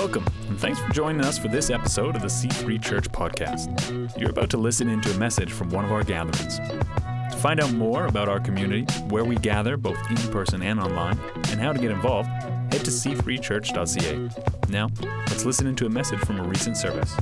Welcome, 0.00 0.24
and 0.48 0.58
thanks 0.58 0.78
for 0.80 0.90
joining 0.94 1.20
us 1.26 1.36
for 1.36 1.48
this 1.48 1.68
episode 1.68 2.16
of 2.16 2.22
the 2.22 2.28
C3 2.28 2.82
Church 2.82 3.04
Podcast. 3.12 4.18
You're 4.18 4.30
about 4.30 4.48
to 4.48 4.56
listen 4.56 4.88
into 4.88 5.10
a 5.10 5.18
message 5.18 5.52
from 5.52 5.68
one 5.68 5.84
of 5.84 5.92
our 5.92 6.02
gatherings. 6.02 6.56
To 6.56 7.36
find 7.36 7.60
out 7.60 7.74
more 7.74 8.06
about 8.06 8.26
our 8.26 8.40
community, 8.40 8.90
where 9.10 9.26
we 9.26 9.36
gather 9.36 9.76
both 9.76 9.98
in 10.08 10.16
person 10.32 10.62
and 10.62 10.80
online, 10.80 11.18
and 11.50 11.60
how 11.60 11.74
to 11.74 11.78
get 11.78 11.90
involved, 11.90 12.30
head 12.30 12.82
to 12.82 12.90
c3church.ca. 12.90 14.70
Now, 14.70 14.88
let's 15.28 15.44
listen 15.44 15.66
into 15.66 15.84
a 15.84 15.90
message 15.90 16.20
from 16.20 16.40
a 16.40 16.44
recent 16.44 16.78
service. 16.78 17.14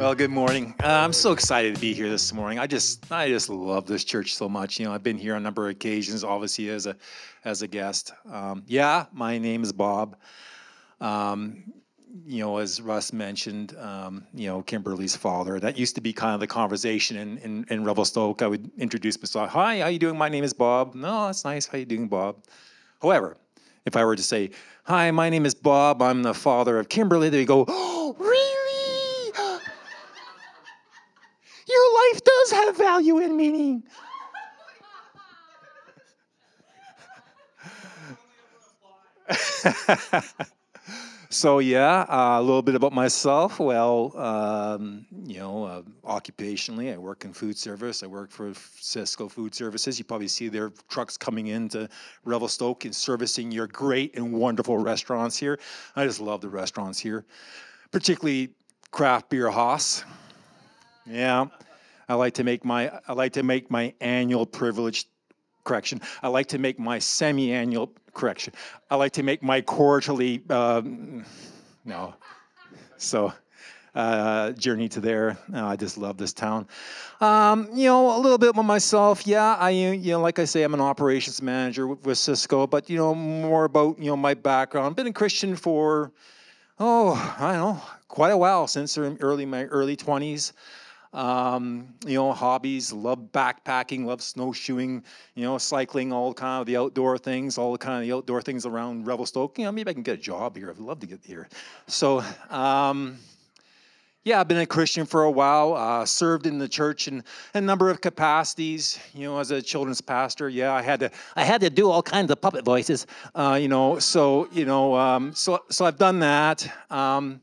Well, 0.00 0.14
good 0.14 0.30
morning. 0.30 0.74
Uh, 0.82 0.86
I'm 0.86 1.12
so 1.12 1.32
excited 1.32 1.74
to 1.74 1.80
be 1.80 1.92
here 1.92 2.08
this 2.08 2.32
morning. 2.32 2.58
I 2.58 2.66
just, 2.66 3.12
I 3.12 3.28
just 3.28 3.50
love 3.50 3.84
this 3.84 4.02
church 4.02 4.34
so 4.34 4.48
much. 4.48 4.80
You 4.80 4.86
know, 4.86 4.94
I've 4.94 5.02
been 5.02 5.18
here 5.18 5.34
on 5.34 5.42
a 5.42 5.44
number 5.44 5.66
of 5.66 5.72
occasions, 5.72 6.24
obviously 6.24 6.70
as 6.70 6.86
a, 6.86 6.96
as 7.44 7.60
a 7.60 7.68
guest. 7.68 8.10
Um, 8.32 8.62
yeah, 8.66 9.04
my 9.12 9.36
name 9.36 9.62
is 9.62 9.74
Bob. 9.74 10.16
Um, 11.02 11.64
you 12.24 12.42
know, 12.42 12.56
as 12.56 12.80
Russ 12.80 13.12
mentioned, 13.12 13.76
um, 13.76 14.26
you 14.32 14.48
know, 14.48 14.62
Kimberly's 14.62 15.14
father. 15.14 15.60
That 15.60 15.76
used 15.76 15.96
to 15.96 16.00
be 16.00 16.14
kind 16.14 16.32
of 16.32 16.40
the 16.40 16.46
conversation 16.46 17.18
in, 17.18 17.36
in, 17.36 17.66
in 17.68 17.84
Revelstoke. 17.84 18.40
I 18.40 18.46
would 18.46 18.70
introduce 18.78 19.20
myself. 19.20 19.50
Hi, 19.50 19.80
how 19.80 19.88
you 19.88 19.98
doing? 19.98 20.16
My 20.16 20.30
name 20.30 20.44
is 20.44 20.54
Bob. 20.54 20.94
No, 20.94 21.26
that's 21.26 21.44
nice. 21.44 21.66
How 21.66 21.76
you 21.76 21.84
doing, 21.84 22.08
Bob? 22.08 22.42
However, 23.02 23.36
if 23.84 23.96
I 23.96 24.06
were 24.06 24.16
to 24.16 24.22
say, 24.22 24.52
Hi, 24.84 25.10
my 25.10 25.28
name 25.28 25.44
is 25.44 25.54
Bob. 25.54 26.00
I'm 26.00 26.22
the 26.22 26.32
father 26.32 26.78
of 26.78 26.88
Kimberly, 26.88 27.28
they 27.28 27.44
go, 27.44 27.66
Oh, 27.68 28.16
really? 28.18 28.50
Your 31.70 31.94
life 32.10 32.22
does 32.24 32.50
have 32.52 32.76
value 32.76 33.18
and 33.18 33.36
meaning. 33.36 33.82
so 41.30 41.60
yeah, 41.60 42.00
uh, 42.08 42.40
a 42.40 42.42
little 42.42 42.62
bit 42.62 42.74
about 42.74 42.92
myself. 42.92 43.60
Well, 43.60 44.16
um, 44.16 45.06
you 45.24 45.38
know, 45.38 45.64
uh, 45.64 45.82
occupationally, 46.04 46.92
I 46.92 46.98
work 46.98 47.24
in 47.24 47.32
food 47.32 47.56
service. 47.56 48.02
I 48.02 48.06
work 48.06 48.32
for 48.32 48.50
Sysco 48.50 49.30
Food 49.30 49.54
Services. 49.54 49.98
You 49.98 50.04
probably 50.04 50.26
see 50.28 50.48
their 50.48 50.72
trucks 50.88 51.16
coming 51.16 51.46
into 51.48 51.88
Revelstoke 52.24 52.84
and 52.84 52.94
servicing 52.94 53.52
your 53.52 53.68
great 53.68 54.16
and 54.16 54.32
wonderful 54.32 54.78
restaurants 54.78 55.36
here. 55.38 55.60
I 55.94 56.04
just 56.06 56.20
love 56.20 56.40
the 56.40 56.48
restaurants 56.48 56.98
here, 56.98 57.24
particularly 57.92 58.50
craft 58.90 59.30
beer 59.30 59.48
Haas. 59.50 60.04
Yeah. 61.06 61.46
I 62.10 62.14
like 62.14 62.34
to 62.34 62.44
make 62.44 62.64
my 62.64 62.90
I 63.06 63.12
like 63.12 63.34
to 63.34 63.44
make 63.44 63.70
my 63.70 63.94
annual 64.00 64.44
privilege 64.44 65.06
correction. 65.62 66.00
I 66.24 66.28
like 66.28 66.48
to 66.48 66.58
make 66.58 66.76
my 66.76 66.98
semi-annual 66.98 67.92
correction. 68.14 68.52
I 68.90 68.96
like 68.96 69.12
to 69.12 69.22
make 69.22 69.44
my 69.44 69.60
quarterly 69.60 70.42
um, 70.50 71.24
no. 71.84 72.14
So 72.96 73.32
uh, 73.94 74.50
journey 74.52 74.88
to 74.88 75.00
there. 75.00 75.38
Uh, 75.54 75.64
I 75.64 75.76
just 75.76 75.98
love 75.98 76.16
this 76.16 76.32
town. 76.32 76.66
Um, 77.20 77.68
you 77.74 77.86
know, 77.86 78.16
a 78.16 78.18
little 78.18 78.38
bit 78.38 78.48
about 78.48 78.64
myself. 78.64 79.24
Yeah, 79.24 79.54
I 79.54 79.70
you 79.70 80.10
know, 80.10 80.20
like 80.20 80.40
I 80.40 80.46
say, 80.46 80.64
I'm 80.64 80.74
an 80.74 80.80
operations 80.80 81.40
manager 81.40 81.86
with, 81.86 82.04
with 82.04 82.18
Sysco. 82.18 82.68
But 82.68 82.90
you 82.90 82.96
know, 82.96 83.14
more 83.14 83.66
about 83.66 84.00
you 84.00 84.10
know 84.10 84.16
my 84.16 84.34
background. 84.34 84.96
Been 84.96 85.06
a 85.06 85.12
Christian 85.12 85.54
for 85.54 86.10
oh, 86.80 87.36
I 87.38 87.52
don't 87.52 87.76
know, 87.76 87.82
quite 88.08 88.30
a 88.30 88.36
while 88.36 88.66
since 88.66 88.98
early 88.98 89.46
my 89.46 89.66
early 89.66 89.96
20s. 89.96 90.52
Um, 91.12 91.94
you 92.06 92.14
know, 92.14 92.32
hobbies, 92.32 92.92
love 92.92 93.18
backpacking, 93.32 94.04
love 94.04 94.22
snowshoeing, 94.22 95.02
you 95.34 95.44
know, 95.44 95.58
cycling, 95.58 96.12
all 96.12 96.32
kind 96.32 96.60
of 96.60 96.66
the 96.66 96.76
outdoor 96.76 97.18
things, 97.18 97.58
all 97.58 97.72
the 97.72 97.78
kind 97.78 98.00
of 98.00 98.08
the 98.08 98.14
outdoor 98.14 98.42
things 98.42 98.64
around 98.64 99.06
Revelstoke. 99.06 99.58
You 99.58 99.64
know, 99.64 99.72
maybe 99.72 99.90
I 99.90 99.94
can 99.94 100.04
get 100.04 100.14
a 100.14 100.22
job 100.22 100.56
here. 100.56 100.70
I'd 100.70 100.78
love 100.78 101.00
to 101.00 101.06
get 101.06 101.24
here. 101.24 101.48
So, 101.88 102.22
um, 102.48 103.18
yeah, 104.22 104.38
I've 104.38 104.48
been 104.48 104.58
a 104.58 104.66
Christian 104.66 105.06
for 105.06 105.24
a 105.24 105.30
while, 105.30 105.74
uh, 105.74 106.04
served 106.04 106.46
in 106.46 106.58
the 106.58 106.68
church 106.68 107.08
in 107.08 107.24
a 107.54 107.60
number 107.60 107.88
of 107.88 108.00
capacities. 108.00 108.98
You 109.14 109.24
know, 109.24 109.38
as 109.38 109.50
a 109.50 109.62
children's 109.62 110.02
pastor, 110.02 110.48
yeah, 110.48 110.74
I 110.74 110.82
had 110.82 111.00
to 111.00 111.10
I 111.36 111.42
had 111.42 111.62
to 111.62 111.70
do 111.70 111.90
all 111.90 112.02
kinds 112.02 112.30
of 112.30 112.40
puppet 112.40 112.64
voices. 112.64 113.06
Uh, 113.34 113.58
you 113.60 113.68
know, 113.68 113.98
so 113.98 114.46
you 114.52 114.66
know, 114.66 114.94
um, 114.94 115.34
so 115.34 115.60
so 115.70 115.86
I've 115.86 115.96
done 115.96 116.20
that. 116.20 116.70
Um, 116.90 117.40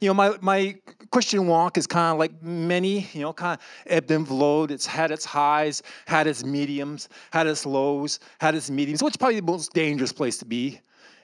you 0.00 0.08
know, 0.08 0.14
my, 0.14 0.36
my 0.40 0.76
Christian 1.12 1.46
walk 1.46 1.76
is 1.76 1.86
kind 1.86 2.12
of 2.12 2.18
like 2.18 2.42
many, 2.42 3.06
you 3.12 3.20
know, 3.20 3.34
kind 3.34 3.60
of 3.60 3.66
ebbed 3.86 4.10
and 4.10 4.26
flowed. 4.26 4.70
It's 4.70 4.86
had 4.86 5.10
its 5.10 5.26
highs, 5.26 5.82
had 6.06 6.26
its 6.26 6.42
mediums, 6.42 7.10
had 7.32 7.46
its 7.46 7.66
lows, 7.66 8.18
had 8.40 8.54
its 8.54 8.70
mediums, 8.70 9.02
which 9.02 9.12
is 9.12 9.16
probably 9.18 9.38
the 9.38 9.46
most 9.46 9.74
dangerous 9.74 10.12
place 10.12 10.38
to 10.38 10.46
be 10.46 10.80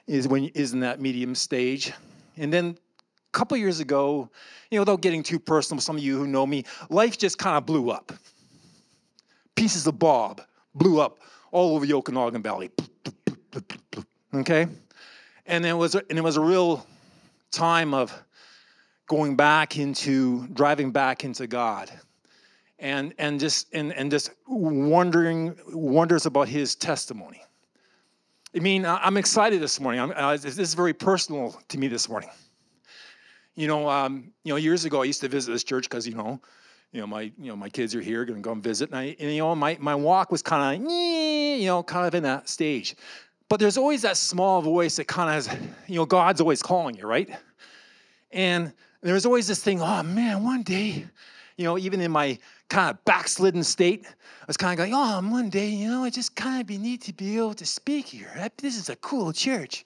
is 0.07 0.27
when 0.27 0.45
is 0.49 0.73
in 0.73 0.79
that 0.81 1.01
medium 1.01 1.33
stage. 1.33 1.91
And 2.37 2.53
then 2.53 2.77
a 3.27 3.31
couple 3.31 3.57
years 3.57 3.79
ago, 3.79 4.29
you 4.69 4.77
know, 4.77 4.83
without 4.83 5.01
getting 5.01 5.23
too 5.23 5.39
personal, 5.39 5.81
some 5.81 5.97
of 5.97 6.03
you 6.03 6.17
who 6.17 6.27
know 6.27 6.45
me, 6.45 6.65
life 6.89 7.17
just 7.17 7.39
kind 7.39 7.57
of 7.57 7.65
blew 7.65 7.89
up. 7.89 8.13
Pieces 9.55 9.87
of 9.87 9.97
Bob 9.97 10.41
blew 10.75 11.01
up 11.01 11.19
all 11.51 11.75
over 11.75 11.85
the 11.85 11.93
Okanagan 11.93 12.43
Valley. 12.43 12.69
Okay? 14.33 14.67
And 15.47 15.65
it 15.65 15.73
was 15.73 15.95
and 15.95 16.17
it 16.17 16.23
was 16.23 16.37
a 16.37 16.41
real 16.41 16.85
time 17.51 17.95
of 17.95 18.13
going 19.09 19.35
back 19.35 19.77
into 19.77 20.47
driving 20.49 20.91
back 20.91 21.25
into 21.25 21.47
God 21.47 21.91
and 22.77 23.13
and 23.17 23.39
just 23.39 23.67
and, 23.73 23.91
and 23.93 24.09
just 24.09 24.31
wondering 24.47 25.57
wonders 25.73 26.25
about 26.25 26.47
his 26.47 26.75
testimony. 26.75 27.43
I 28.55 28.59
mean, 28.59 28.85
I'm 28.85 29.17
excited 29.17 29.61
this 29.61 29.79
morning. 29.79 30.13
Uh, 30.15 30.37
this 30.37 30.57
is 30.57 30.73
very 30.73 30.93
personal 30.93 31.59
to 31.67 31.77
me 31.77 31.87
this 31.87 32.07
morning. 32.07 32.29
You 33.55 33.67
know, 33.67 33.89
um, 33.89 34.31
you 34.43 34.53
know, 34.53 34.57
years 34.57 34.85
ago 34.85 35.01
I 35.01 35.05
used 35.05 35.21
to 35.21 35.27
visit 35.27 35.51
this 35.51 35.63
church 35.63 35.89
because 35.89 36.07
you 36.07 36.15
know, 36.15 36.39
you 36.91 37.01
know, 37.01 37.07
my 37.07 37.23
you 37.23 37.49
know 37.49 37.55
my 37.55 37.69
kids 37.69 37.95
are 37.95 38.01
here, 38.01 38.25
going 38.25 38.41
to 38.41 38.43
go 38.43 38.53
and 38.53 38.63
visit, 38.63 38.89
and, 38.89 38.97
I, 38.97 39.15
and 39.19 39.31
you 39.31 39.39
know, 39.39 39.55
my 39.55 39.75
my 39.81 39.95
walk 39.95 40.31
was 40.31 40.43
kind 40.43 40.83
of 40.83 40.91
you 40.91 41.65
know 41.65 41.81
kind 41.81 42.07
of 42.07 42.13
in 42.13 42.23
that 42.23 42.47
stage. 42.47 42.95
But 43.49 43.59
there's 43.59 43.77
always 43.77 44.03
that 44.03 44.17
small 44.17 44.61
voice 44.61 44.97
that 44.97 45.07
kind 45.07 45.35
of 45.35 45.51
you 45.87 45.95
know, 45.95 46.05
God's 46.05 46.41
always 46.41 46.61
calling 46.61 46.95
you, 46.95 47.07
right? 47.07 47.29
And 48.31 48.71
there 49.01 49.13
was 49.13 49.25
always 49.25 49.47
this 49.47 49.63
thing, 49.63 49.81
oh 49.81 50.03
man, 50.03 50.43
one 50.43 50.63
day, 50.63 51.05
you 51.57 51.65
know, 51.65 51.77
even 51.77 52.01
in 52.01 52.11
my 52.11 52.37
kind 52.69 52.91
of 52.91 53.03
backslidden 53.05 53.63
state, 53.63 54.05
I 54.07 54.45
was 54.47 54.57
kind 54.57 54.71
of 54.71 54.77
going, 54.77 54.93
oh, 54.93 55.21
one 55.29 55.49
day, 55.49 55.67
you 55.69 55.89
know, 55.89 56.05
it 56.05 56.13
just 56.13 56.35
kind 56.35 56.61
of 56.61 56.67
be 56.67 56.77
neat 56.77 57.01
to 57.01 57.13
be 57.13 57.37
able 57.37 57.53
to 57.55 57.65
speak 57.65 58.07
here. 58.07 58.49
This 58.57 58.77
is 58.77 58.89
a 58.89 58.95
cool 58.97 59.33
church. 59.33 59.83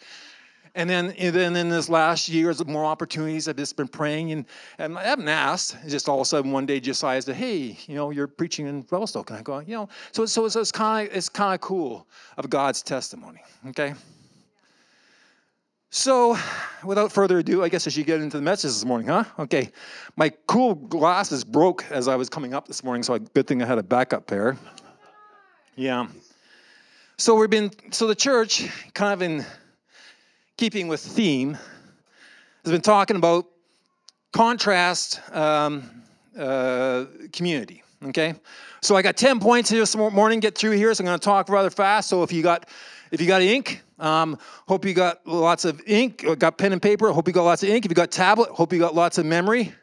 And 0.76 0.90
then, 0.90 1.12
and 1.20 1.36
then 1.36 1.56
in 1.56 1.70
this 1.70 1.88
last 1.88 2.28
years, 2.28 2.66
more 2.66 2.84
opportunities. 2.84 3.48
I've 3.48 3.58
just 3.58 3.78
been 3.78 3.88
praying, 3.88 4.32
and, 4.32 4.46
and 4.80 4.98
I 4.98 5.04
haven't 5.04 5.28
asked. 5.28 5.78
It's 5.84 5.92
just 5.92 6.10
all 6.10 6.18
of 6.18 6.22
a 6.24 6.26
sudden 6.26 6.52
one 6.52 6.66
day, 6.66 6.80
Josiah 6.80 7.22
said, 7.22 7.36
"Hey, 7.36 7.78
you 7.86 7.94
know, 7.94 8.10
you're 8.10 8.26
preaching 8.26 8.66
in 8.66 8.84
Revelstoke," 8.90 9.30
and 9.30 9.38
I 9.38 9.44
go, 9.44 9.60
"You 9.60 9.76
know." 9.76 9.90
So, 10.14 10.26
so 10.26 10.46
it's 10.46 10.72
kind 10.72 11.08
of 11.08 11.16
it's 11.16 11.30
kind 11.30 11.54
of 11.54 11.62
cool 11.62 12.08
of 12.38 12.50
God's 12.50 12.82
testimony. 12.82 13.44
Okay. 13.68 13.94
So, 15.96 16.36
without 16.84 17.12
further 17.12 17.38
ado, 17.38 17.64
I 17.64 17.70
guess 17.70 17.86
I 17.86 17.92
should 17.92 18.08
get 18.08 18.20
into 18.20 18.38
the 18.38 18.42
message 18.42 18.72
this 18.72 18.84
morning, 18.84 19.10
huh? 19.10 19.26
Okay. 19.38 19.70
My 20.16 20.32
cool 20.48 20.74
glasses 20.74 21.44
broke 21.44 21.86
as 21.92 22.08
I 22.08 22.16
was 22.16 22.30
coming 22.30 22.56
up 22.56 22.68
this 22.68 22.84
morning, 22.84 23.04
so 23.04 23.20
good 23.20 23.46
thing 23.46 23.62
I 23.62 23.68
had 23.68 23.78
a 23.78 23.84
backup 23.84 24.26
pair. 24.26 24.58
Yeah. 25.76 26.08
So 27.18 27.36
we've 27.36 27.48
been 27.48 27.70
so 27.92 28.08
the 28.08 28.16
church, 28.16 28.68
kind 28.96 29.14
of 29.14 29.22
in 29.22 29.46
keeping 30.58 30.88
with 30.88 31.00
theme, 31.00 31.60
has 32.64 32.72
been 32.72 32.82
talking 32.82 33.16
about 33.16 33.46
contrast 34.32 35.22
um, 35.32 35.88
uh, 36.36 37.06
community. 37.34 37.84
Okay. 38.06 38.34
So 38.82 38.96
I 38.96 39.04
got 39.04 39.16
ten 39.16 39.40
points 39.40 39.70
here 39.70 39.82
this 39.82 39.96
morning. 39.96 40.40
Get 40.40 40.58
through 40.58 40.72
here, 40.72 40.92
so 40.96 41.04
I'm 41.04 41.06
going 41.06 41.20
to 41.20 41.24
talk 41.24 41.50
rather 41.50 41.70
fast. 41.70 42.10
So 42.10 42.24
if 42.24 42.32
you 42.32 42.42
got 42.42 42.68
if 43.12 43.22
you 43.22 43.28
got 43.28 43.44
ink, 43.44 43.84
um, 44.04 44.38
hope 44.68 44.84
you 44.84 44.94
got 44.94 45.26
lots 45.26 45.64
of 45.64 45.82
ink, 45.88 46.26
got 46.38 46.58
pen 46.58 46.74
and 46.74 46.82
paper. 46.82 47.10
Hope 47.14 47.26
you 47.26 47.34
got 47.34 47.44
lots 47.44 47.64
of 47.64 47.70
ink. 47.70 47.86
If 47.86 47.92
you 47.92 47.96
got 47.96 48.12
tablet, 48.12 48.50
hope 48.50 48.74
you 48.74 48.80
got 48.80 48.94
lots 48.94 49.18
of 49.18 49.26
memory. 49.26 49.74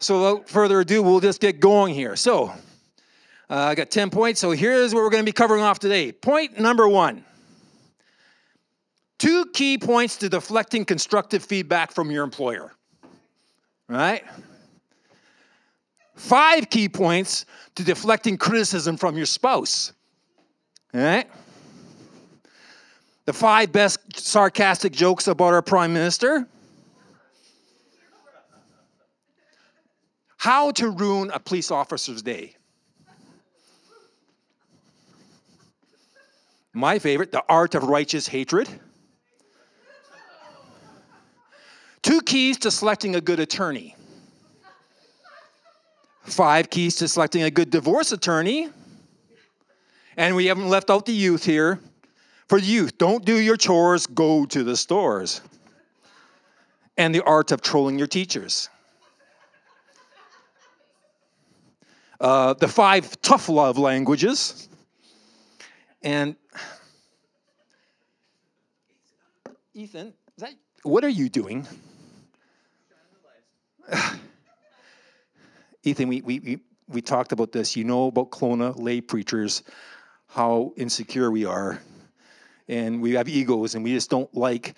So 0.00 0.16
without 0.18 0.48
further 0.48 0.80
ado, 0.80 1.02
we'll 1.02 1.20
just 1.20 1.38
get 1.38 1.60
going 1.60 1.92
here. 1.92 2.16
So 2.16 2.48
uh, 2.48 2.54
I 3.50 3.74
got 3.74 3.90
10 3.90 4.08
points. 4.08 4.40
So 4.40 4.52
here's 4.52 4.94
what 4.94 5.02
we're 5.02 5.10
going 5.10 5.22
to 5.22 5.28
be 5.28 5.34
covering 5.34 5.62
off 5.62 5.78
today. 5.78 6.10
Point 6.10 6.58
number 6.58 6.88
one. 6.88 7.22
Two 9.18 9.44
key 9.52 9.76
points 9.76 10.16
to 10.18 10.30
deflecting 10.30 10.86
constructive 10.86 11.44
feedback 11.44 11.92
from 11.92 12.10
your 12.10 12.24
employer. 12.24 12.72
Right? 13.88 14.24
Five 16.14 16.70
key 16.70 16.88
points 16.88 17.44
to 17.74 17.84
deflecting 17.84 18.38
criticism 18.38 18.96
from 18.96 19.18
your 19.18 19.26
spouse. 19.26 19.92
All 20.94 21.00
right? 21.02 21.28
The 23.28 23.32
five 23.34 23.70
best 23.70 24.18
sarcastic 24.18 24.90
jokes 24.90 25.28
about 25.28 25.52
our 25.52 25.60
prime 25.60 25.92
minister, 25.92 26.48
how 30.38 30.70
to 30.70 30.88
ruin 30.88 31.30
a 31.34 31.38
police 31.38 31.70
officer's 31.70 32.22
day. 32.22 32.56
My 36.72 36.98
favorite, 36.98 37.30
the 37.30 37.44
art 37.50 37.74
of 37.74 37.82
righteous 37.82 38.26
hatred. 38.26 38.66
two 42.00 42.22
keys 42.22 42.56
to 42.56 42.70
selecting 42.70 43.14
a 43.14 43.20
good 43.20 43.40
attorney, 43.40 43.94
five 46.22 46.70
keys 46.70 46.96
to 46.96 47.06
selecting 47.06 47.42
a 47.42 47.50
good 47.50 47.68
divorce 47.68 48.10
attorney, 48.10 48.70
and 50.16 50.34
we 50.34 50.46
haven't 50.46 50.70
left 50.70 50.88
out 50.88 51.04
the 51.04 51.12
youth 51.12 51.44
here. 51.44 51.78
For 52.48 52.58
youth, 52.58 52.96
don't 52.96 53.24
do 53.24 53.38
your 53.38 53.56
chores, 53.58 54.06
go 54.06 54.46
to 54.46 54.64
the 54.64 54.76
stores. 54.76 55.42
And 56.96 57.14
the 57.14 57.22
art 57.24 57.52
of 57.52 57.60
trolling 57.60 57.98
your 57.98 58.06
teachers. 58.06 58.70
Uh, 62.18 62.54
the 62.54 62.66
five 62.66 63.20
tough 63.22 63.48
love 63.48 63.78
languages. 63.78 64.68
And 66.02 66.34
Ethan, 69.74 70.12
that, 70.38 70.54
what 70.82 71.04
are 71.04 71.08
you 71.08 71.28
doing? 71.28 71.66
Ethan, 75.84 76.08
we, 76.08 76.22
we, 76.22 76.40
we, 76.40 76.58
we 76.88 77.00
talked 77.02 77.30
about 77.32 77.52
this. 77.52 77.76
You 77.76 77.84
know 77.84 78.08
about 78.08 78.30
Kelowna 78.30 78.76
lay 78.76 79.00
preachers, 79.00 79.62
how 80.26 80.72
insecure 80.76 81.30
we 81.30 81.44
are. 81.44 81.78
And 82.68 83.00
we 83.00 83.12
have 83.12 83.28
egos 83.28 83.74
and 83.74 83.82
we 83.82 83.92
just 83.94 84.10
don't 84.10 84.32
like 84.34 84.74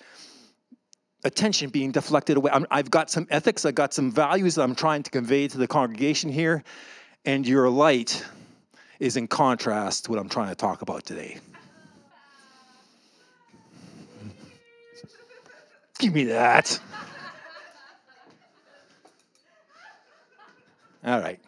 attention 1.23 1.69
being 1.69 1.91
deflected 1.91 2.37
away. 2.37 2.51
i 2.51 2.77
have 2.77 2.89
got 2.89 3.09
some 3.09 3.27
ethics, 3.29 3.65
I've 3.65 3.75
got 3.75 3.93
some 3.93 4.11
values 4.11 4.55
that 4.55 4.63
I'm 4.63 4.75
trying 4.75 5.03
to 5.03 5.11
convey 5.11 5.47
to 5.47 5.57
the 5.57 5.67
congregation 5.67 6.29
here. 6.29 6.63
And 7.25 7.47
your 7.47 7.69
light 7.69 8.25
is 8.99 9.17
in 9.17 9.27
contrast 9.27 10.05
to 10.05 10.11
what 10.11 10.19
I'm 10.19 10.29
trying 10.29 10.49
to 10.49 10.55
talk 10.55 10.81
about 10.81 11.05
today. 11.05 11.37
Give 15.99 16.13
me 16.13 16.23
that. 16.25 16.79
All 21.03 21.19
right. 21.19 21.39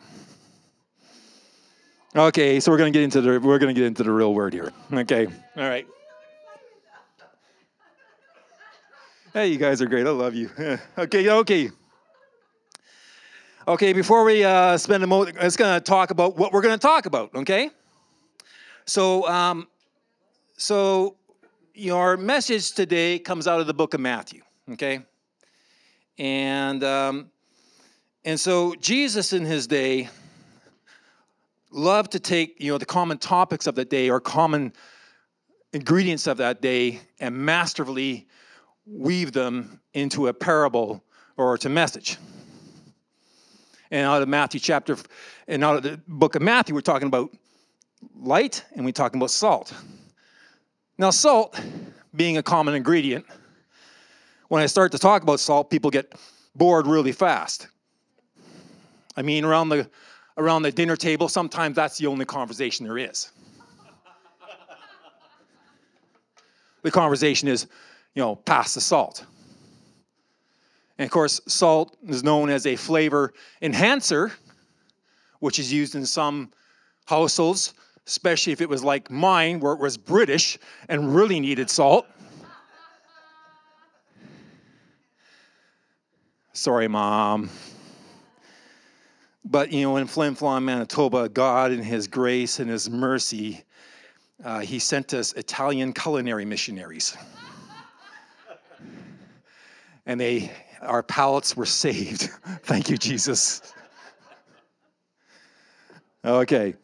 Okay, 2.16 2.60
so 2.60 2.72
we're 2.72 2.78
gonna 2.78 2.92
get 2.92 3.02
into 3.02 3.22
the 3.22 3.40
we're 3.40 3.58
gonna 3.58 3.74
get 3.74 3.86
into 3.86 4.04
the 4.04 4.12
real 4.12 4.34
word 4.34 4.54
here. 4.54 4.72
Okay. 4.92 5.26
All 5.26 5.68
right. 5.68 5.88
Hey, 9.34 9.48
you 9.48 9.58
guys 9.58 9.82
are 9.82 9.88
great. 9.88 10.06
I 10.06 10.12
love 10.12 10.36
you. 10.36 10.52
okay, 10.96 11.28
okay. 11.28 11.72
Okay, 13.68 13.92
before 13.92 14.24
we 14.26 14.44
uh, 14.44 14.78
spend 14.78 15.04
a 15.04 15.08
moment, 15.08 15.36
I'm 15.38 15.46
just 15.46 15.58
gonna 15.58 15.82
talk 15.82 16.12
about 16.12 16.38
what 16.38 16.54
we're 16.54 16.62
gonna 16.62 16.78
talk 16.78 17.08
about. 17.08 17.34
Okay. 17.34 17.72
So, 18.86 19.28
um, 19.28 19.68
so 20.56 21.16
your 21.74 22.16
message 22.16 22.74
today 22.74 23.18
comes 23.18 23.48
out 23.48 23.60
of 23.60 23.66
the 23.66 23.74
book 23.74 23.96
of 23.96 24.02
Matthew, 24.02 24.44
okay? 24.74 25.00
And 26.20 26.84
um, 26.84 27.32
and 28.26 28.40
so 28.40 28.76
Jesus 28.76 29.34
in 29.34 29.46
his 29.46 29.66
day 29.66 30.10
loved 31.72 32.12
to 32.12 32.20
take, 32.20 32.58
you 32.60 32.72
know, 32.72 32.78
the 32.78 32.86
common 32.86 33.18
topics 33.18 33.66
of 33.66 33.74
the 33.74 33.84
day 33.84 34.12
or 34.12 34.20
common 34.20 34.74
ingredients 35.74 36.28
of 36.28 36.38
that 36.38 36.62
day 36.62 37.00
and 37.20 37.36
masterfully 37.36 38.28
weave 38.86 39.32
them 39.32 39.80
into 39.94 40.28
a 40.28 40.34
parable 40.34 41.04
or 41.38 41.58
to 41.58 41.70
message. 41.70 42.18
And 43.92 44.06
out 44.06 44.22
of 44.22 44.28
Matthew 44.28 44.60
chapter, 44.60 44.98
and 45.48 45.64
out 45.64 45.78
of 45.78 45.84
the 45.84 46.02
book 46.08 46.36
of 46.36 46.42
Matthew, 46.42 46.74
we're 46.74 46.82
talking 46.82 47.08
about 47.08 47.32
light 48.16 48.64
and 48.76 48.86
we're 48.86 48.92
talking 48.92 49.20
about 49.20 49.32
salt. 49.32 49.74
Now, 50.98 51.10
salt 51.10 51.60
being 52.16 52.38
a 52.38 52.44
common 52.44 52.76
ingredient, 52.76 53.26
when 54.48 54.62
I 54.62 54.68
start 54.68 54.92
to 54.92 55.00
talk 55.00 55.24
about 55.24 55.40
salt, 55.40 55.70
people 55.70 55.90
get 55.90 56.14
bored 56.56 56.88
really 56.88 57.12
fast. 57.12 57.68
I 59.16 59.22
mean, 59.22 59.46
around 59.46 59.70
the 59.70 59.90
around 60.38 60.64
the 60.64 60.72
dinner 60.72 60.96
table, 60.96 61.28
sometimes 61.28 61.76
that's 61.76 61.98
the 61.98 62.08
only 62.08 62.26
conversation 62.26 62.86
there 62.86 62.98
is. 62.98 63.32
the 66.82 66.92
conversation 66.92 67.48
is, 67.48 67.68
you 68.16 68.22
know, 68.22 68.36
pass 68.36 68.74
the 68.74 68.82
salt. 68.82 69.26
And 70.98 71.06
of 71.06 71.12
course, 71.12 71.42
salt 71.48 71.98
is 72.08 72.24
known 72.24 72.50
as 72.50 72.66
a 72.66 72.76
flavor 72.76 73.34
enhancer, 73.62 74.32
which 75.40 75.60
is 75.60 75.74
used 75.74 75.96
in 75.96 76.06
some 76.06 76.52
households 77.06 77.74
especially 78.08 78.54
if 78.54 78.62
it 78.62 78.70
was 78.70 78.84
like 78.84 79.10
mine, 79.10 79.60
where 79.60 79.74
it 79.74 79.80
was 79.80 79.98
British 79.98 80.58
and 80.90 81.16
really 81.16 81.40
needed 81.40 81.70
salt. 81.70 82.06
Sorry, 86.54 86.88
Mom. 86.88 87.50
But, 89.46 89.72
you 89.72 89.82
know, 89.82 89.98
in 89.98 90.08
Flin 90.08 90.36
Flon, 90.36 90.64
Manitoba, 90.64 91.28
God, 91.30 91.72
in 91.72 91.82
His 91.82 92.08
grace 92.08 92.60
and 92.60 92.70
His 92.70 92.90
mercy, 92.90 93.64
uh, 94.44 94.60
He 94.60 94.80
sent 94.80 95.14
us 95.14 95.34
Italian 95.34 95.94
culinary 95.94 96.46
missionaries. 96.46 97.18
And 100.06 100.20
they, 100.20 100.52
our 100.82 101.04
palates 101.04 101.56
were 101.56 101.66
saved. 101.66 102.22
Thank 102.64 102.90
you, 102.90 102.98
Jesus. 102.98 103.62
Okay. 106.26 106.76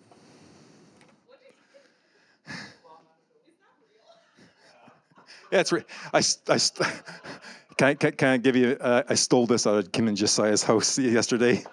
Yeah, 5.51 5.61
it's. 5.61 5.71
Re- 5.71 5.83
I, 6.13 6.19
I, 6.19 6.57
can, 7.77 7.87
I, 7.87 7.93
can, 7.95 8.11
can 8.11 8.27
I 8.29 8.37
give 8.37 8.55
you? 8.55 8.77
Uh, 8.79 9.03
I 9.09 9.15
stole 9.15 9.47
this 9.47 9.65
out 9.65 9.77
of 9.77 9.91
Kim 9.91 10.07
and 10.07 10.15
Josiah's 10.15 10.63
house 10.63 10.99
yesterday. 10.99 11.63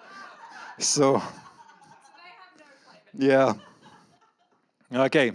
So. 0.79 1.21
Yeah. 3.13 3.53
Okay. 4.93 5.31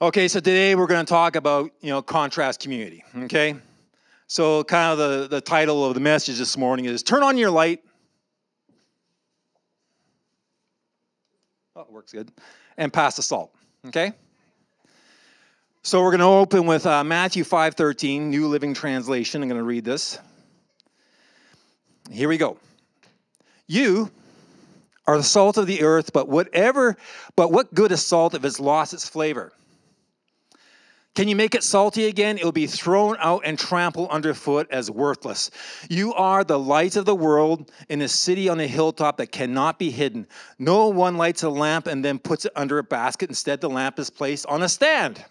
Okay, 0.00 0.28
so 0.28 0.38
today 0.38 0.74
we're 0.74 0.86
going 0.86 1.04
to 1.04 1.08
talk 1.10 1.34
about 1.34 1.70
you 1.80 1.90
know 1.90 2.02
contrast 2.02 2.60
community. 2.60 3.02
Okay, 3.22 3.56
so 4.28 4.62
kind 4.62 4.92
of 4.92 4.98
the 4.98 5.28
the 5.28 5.40
title 5.40 5.84
of 5.84 5.94
the 5.94 6.00
message 6.00 6.38
this 6.38 6.56
morning 6.56 6.84
is 6.84 7.02
"Turn 7.02 7.22
on 7.22 7.36
your 7.36 7.50
light." 7.50 7.82
Oh, 11.74 11.80
it 11.80 11.90
works 11.90 12.12
good, 12.12 12.30
and 12.76 12.92
pass 12.92 13.16
the 13.16 13.22
salt. 13.22 13.52
Okay. 13.86 14.12
So 15.82 16.02
we're 16.02 16.10
going 16.10 16.20
to 16.20 16.26
open 16.26 16.66
with 16.66 16.84
uh, 16.86 17.02
Matthew 17.02 17.44
5:13, 17.44 18.22
New 18.22 18.48
Living 18.48 18.74
Translation. 18.74 19.42
I'm 19.42 19.48
going 19.48 19.60
to 19.60 19.64
read 19.64 19.84
this. 19.84 20.18
Here 22.10 22.28
we 22.28 22.36
go. 22.36 22.58
You 23.66 24.10
are 25.06 25.16
the 25.16 25.22
salt 25.22 25.56
of 25.56 25.66
the 25.66 25.82
earth, 25.82 26.12
but 26.12 26.28
whatever, 26.28 26.96
but 27.36 27.50
what 27.50 27.72
good 27.72 27.92
is 27.92 28.04
salt 28.04 28.34
if 28.34 28.44
it's 28.44 28.60
lost 28.60 28.92
its 28.92 29.08
flavor? 29.08 29.52
Can 31.18 31.26
you 31.26 31.34
make 31.34 31.56
it 31.56 31.64
salty 31.64 32.06
again? 32.06 32.38
It 32.38 32.44
will 32.44 32.52
be 32.52 32.68
thrown 32.68 33.16
out 33.18 33.42
and 33.44 33.58
trampled 33.58 34.08
underfoot 34.10 34.68
as 34.70 34.88
worthless. 34.88 35.50
You 35.90 36.14
are 36.14 36.44
the 36.44 36.60
light 36.60 36.94
of 36.94 37.06
the 37.06 37.14
world 37.16 37.72
in 37.88 38.02
a 38.02 38.06
city 38.06 38.48
on 38.48 38.60
a 38.60 38.68
hilltop 38.68 39.16
that 39.16 39.32
cannot 39.32 39.80
be 39.80 39.90
hidden. 39.90 40.28
No 40.60 40.86
one 40.86 41.16
lights 41.16 41.42
a 41.42 41.50
lamp 41.50 41.88
and 41.88 42.04
then 42.04 42.20
puts 42.20 42.44
it 42.44 42.52
under 42.54 42.78
a 42.78 42.84
basket. 42.84 43.30
Instead, 43.30 43.60
the 43.60 43.68
lamp 43.68 43.98
is 43.98 44.10
placed 44.10 44.46
on 44.46 44.62
a 44.62 44.68
stand 44.68 45.24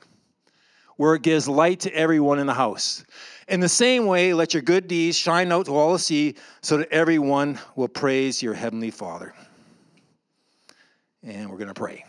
where 0.97 1.15
it 1.15 1.21
gives 1.21 1.47
light 1.47 1.79
to 1.79 1.95
everyone 1.95 2.39
in 2.39 2.47
the 2.47 2.53
house. 2.53 3.05
In 3.47 3.61
the 3.61 3.69
same 3.69 4.07
way, 4.07 4.33
let 4.33 4.53
your 4.53 4.63
good 4.63 4.89
deeds 4.89 5.17
shine 5.17 5.53
out 5.53 5.67
to 5.67 5.71
all 5.77 5.93
the 5.93 5.99
sea, 5.99 6.35
so 6.59 6.75
that 6.75 6.91
everyone 6.91 7.59
will 7.77 7.87
praise 7.87 8.43
your 8.43 8.55
heavenly 8.55 8.91
Father. 8.91 9.33
And 11.23 11.49
we're 11.49 11.57
going 11.57 11.69
to 11.69 11.73
pray. 11.73 12.03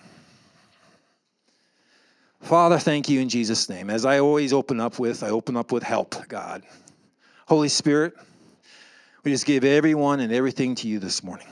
Father, 2.40 2.78
thank 2.78 3.08
you 3.08 3.20
in 3.20 3.28
Jesus' 3.28 3.68
name. 3.68 3.90
As 3.90 4.06
I 4.06 4.20
always 4.20 4.52
open 4.52 4.80
up 4.80 4.98
with, 4.98 5.22
I 5.22 5.28
open 5.28 5.56
up 5.56 5.72
with 5.72 5.82
help, 5.82 6.28
God. 6.28 6.62
Holy 7.46 7.68
Spirit, 7.68 8.14
we 9.24 9.32
just 9.32 9.44
give 9.44 9.64
everyone 9.64 10.20
and 10.20 10.32
everything 10.32 10.74
to 10.76 10.88
you 10.88 10.98
this 10.98 11.22
morning. 11.22 11.48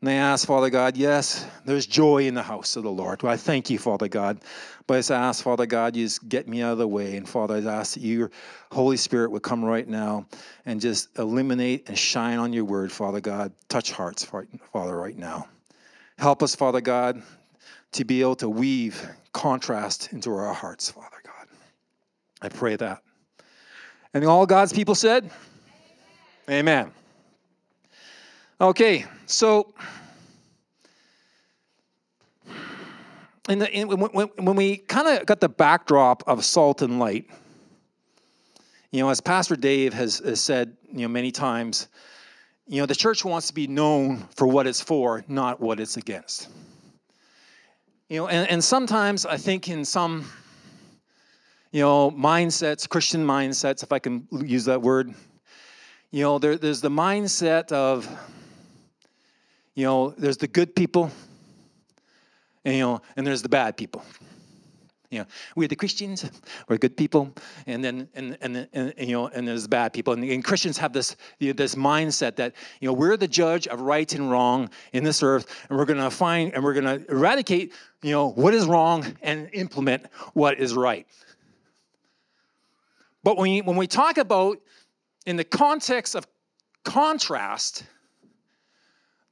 And 0.00 0.10
I 0.10 0.14
ask, 0.14 0.46
Father 0.46 0.70
God, 0.70 0.96
yes, 0.96 1.44
there's 1.64 1.86
joy 1.86 2.26
in 2.26 2.34
the 2.34 2.42
house 2.42 2.76
of 2.76 2.84
the 2.84 2.90
Lord. 2.90 3.22
Well, 3.22 3.32
I 3.32 3.36
thank 3.36 3.68
you, 3.68 3.78
Father 3.78 4.06
God. 4.06 4.40
But 4.86 5.10
I 5.10 5.16
ask, 5.16 5.42
Father 5.42 5.66
God, 5.66 5.96
you 5.96 6.06
just 6.06 6.28
get 6.28 6.46
me 6.48 6.62
out 6.62 6.72
of 6.72 6.78
the 6.78 6.86
way. 6.86 7.16
And 7.16 7.28
Father, 7.28 7.56
I 7.56 7.74
ask 7.74 7.94
that 7.94 8.00
your 8.00 8.30
Holy 8.70 8.96
Spirit 8.96 9.32
would 9.32 9.42
come 9.42 9.64
right 9.64 9.86
now 9.86 10.24
and 10.66 10.80
just 10.80 11.18
illuminate 11.18 11.88
and 11.88 11.98
shine 11.98 12.38
on 12.38 12.52
your 12.52 12.64
word, 12.64 12.92
Father 12.92 13.20
God. 13.20 13.52
Touch 13.68 13.90
hearts, 13.90 14.24
Father, 14.24 14.96
right 14.96 15.18
now. 15.18 15.48
Help 16.16 16.44
us, 16.44 16.54
Father 16.54 16.80
God, 16.80 17.20
to 17.92 18.04
be 18.04 18.20
able 18.20 18.36
to 18.36 18.48
weave 18.48 19.04
contrast 19.32 20.12
into 20.12 20.34
our 20.34 20.52
hearts, 20.52 20.90
Father 20.90 21.22
God. 21.24 21.48
I 22.42 22.48
pray 22.48 22.76
that. 22.76 23.02
And 24.14 24.24
all 24.24 24.46
God's 24.46 24.72
people 24.72 24.94
said, 24.94 25.30
Amen. 26.48 26.86
Amen. 26.86 26.92
Okay, 28.60 29.04
so 29.26 29.72
in 33.48 33.58
the, 33.60 33.70
in, 33.72 33.88
when, 33.88 34.26
when 34.26 34.56
we 34.56 34.78
kind 34.78 35.06
of 35.08 35.26
got 35.26 35.40
the 35.40 35.48
backdrop 35.48 36.22
of 36.26 36.44
salt 36.44 36.82
and 36.82 36.98
light, 36.98 37.26
You 38.90 39.02
know, 39.02 39.10
as 39.10 39.20
Pastor 39.20 39.54
Dave 39.54 39.92
has, 39.92 40.18
has 40.20 40.40
said, 40.40 40.74
you 40.90 41.02
know, 41.02 41.08
many 41.08 41.30
times, 41.30 41.88
you 42.66 42.80
know, 42.80 42.86
the 42.86 42.94
church 42.94 43.22
wants 43.24 43.48
to 43.48 43.54
be 43.54 43.66
known 43.66 44.26
for 44.34 44.46
what 44.46 44.66
it's 44.66 44.80
for, 44.80 45.24
not 45.28 45.60
what 45.60 45.78
it's 45.78 45.98
against. 45.98 46.48
You 48.08 48.20
know, 48.20 48.28
and, 48.28 48.48
and 48.48 48.64
sometimes 48.64 49.26
I 49.26 49.36
think 49.36 49.68
in 49.68 49.84
some, 49.84 50.24
you 51.72 51.82
know, 51.82 52.10
mindsets, 52.10 52.88
Christian 52.88 53.26
mindsets, 53.26 53.82
if 53.82 53.92
I 53.92 53.98
can 53.98 54.26
use 54.32 54.64
that 54.64 54.80
word, 54.80 55.12
you 56.10 56.22
know, 56.22 56.38
there, 56.38 56.56
there's 56.56 56.80
the 56.80 56.88
mindset 56.88 57.70
of, 57.70 58.08
you 59.74 59.84
know, 59.84 60.14
there's 60.16 60.38
the 60.38 60.48
good 60.48 60.74
people, 60.74 61.10
and, 62.64 62.74
you 62.74 62.80
know, 62.80 63.02
and 63.16 63.26
there's 63.26 63.42
the 63.42 63.48
bad 63.50 63.76
people. 63.76 64.02
You 65.10 65.20
know, 65.20 65.26
we're 65.56 65.68
the 65.68 65.76
Christians, 65.76 66.30
we're 66.68 66.76
good 66.76 66.96
people, 66.96 67.32
and 67.66 67.82
then 67.82 68.08
and 68.14 68.36
and, 68.42 68.68
and, 68.72 68.94
and 68.96 69.08
you 69.08 69.16
know, 69.16 69.28
and 69.28 69.48
there's 69.48 69.66
bad 69.66 69.92
people. 69.94 70.12
And, 70.12 70.22
and 70.22 70.44
Christians 70.44 70.76
have 70.78 70.92
this 70.92 71.16
you 71.38 71.48
know, 71.48 71.52
this 71.54 71.74
mindset 71.74 72.36
that 72.36 72.54
you 72.80 72.88
know 72.88 72.92
we're 72.92 73.16
the 73.16 73.28
judge 73.28 73.66
of 73.68 73.80
right 73.80 74.12
and 74.12 74.30
wrong 74.30 74.68
in 74.92 75.04
this 75.04 75.22
earth, 75.22 75.46
and 75.70 75.78
we're 75.78 75.86
to 75.86 76.10
find 76.10 76.52
and 76.52 76.62
we're 76.62 76.74
to 76.74 77.10
eradicate 77.10 77.72
you 78.02 78.12
know 78.12 78.28
what 78.30 78.52
is 78.52 78.66
wrong 78.66 79.06
and 79.22 79.48
implement 79.54 80.06
what 80.34 80.58
is 80.58 80.74
right. 80.74 81.06
But 83.24 83.36
when, 83.36 83.52
you, 83.52 83.62
when 83.64 83.76
we 83.76 83.86
talk 83.86 84.18
about 84.18 84.58
in 85.26 85.36
the 85.36 85.44
context 85.44 86.14
of 86.14 86.26
contrast, 86.84 87.84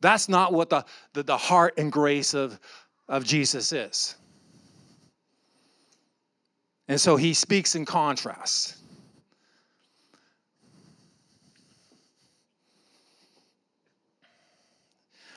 that's 0.01 0.29
not 0.29 0.53
what 0.53 0.71
the, 0.71 0.85
the, 1.15 1.23
the 1.23 1.37
heart 1.37 1.75
and 1.79 1.91
grace 1.91 2.35
of, 2.35 2.61
of 3.09 3.25
Jesus 3.25 3.73
is. 3.73 4.17
And 6.89 7.01
so 7.01 7.17
he 7.17 7.35
speaks 7.35 7.75
in 7.75 7.85
contrast. 7.85 8.77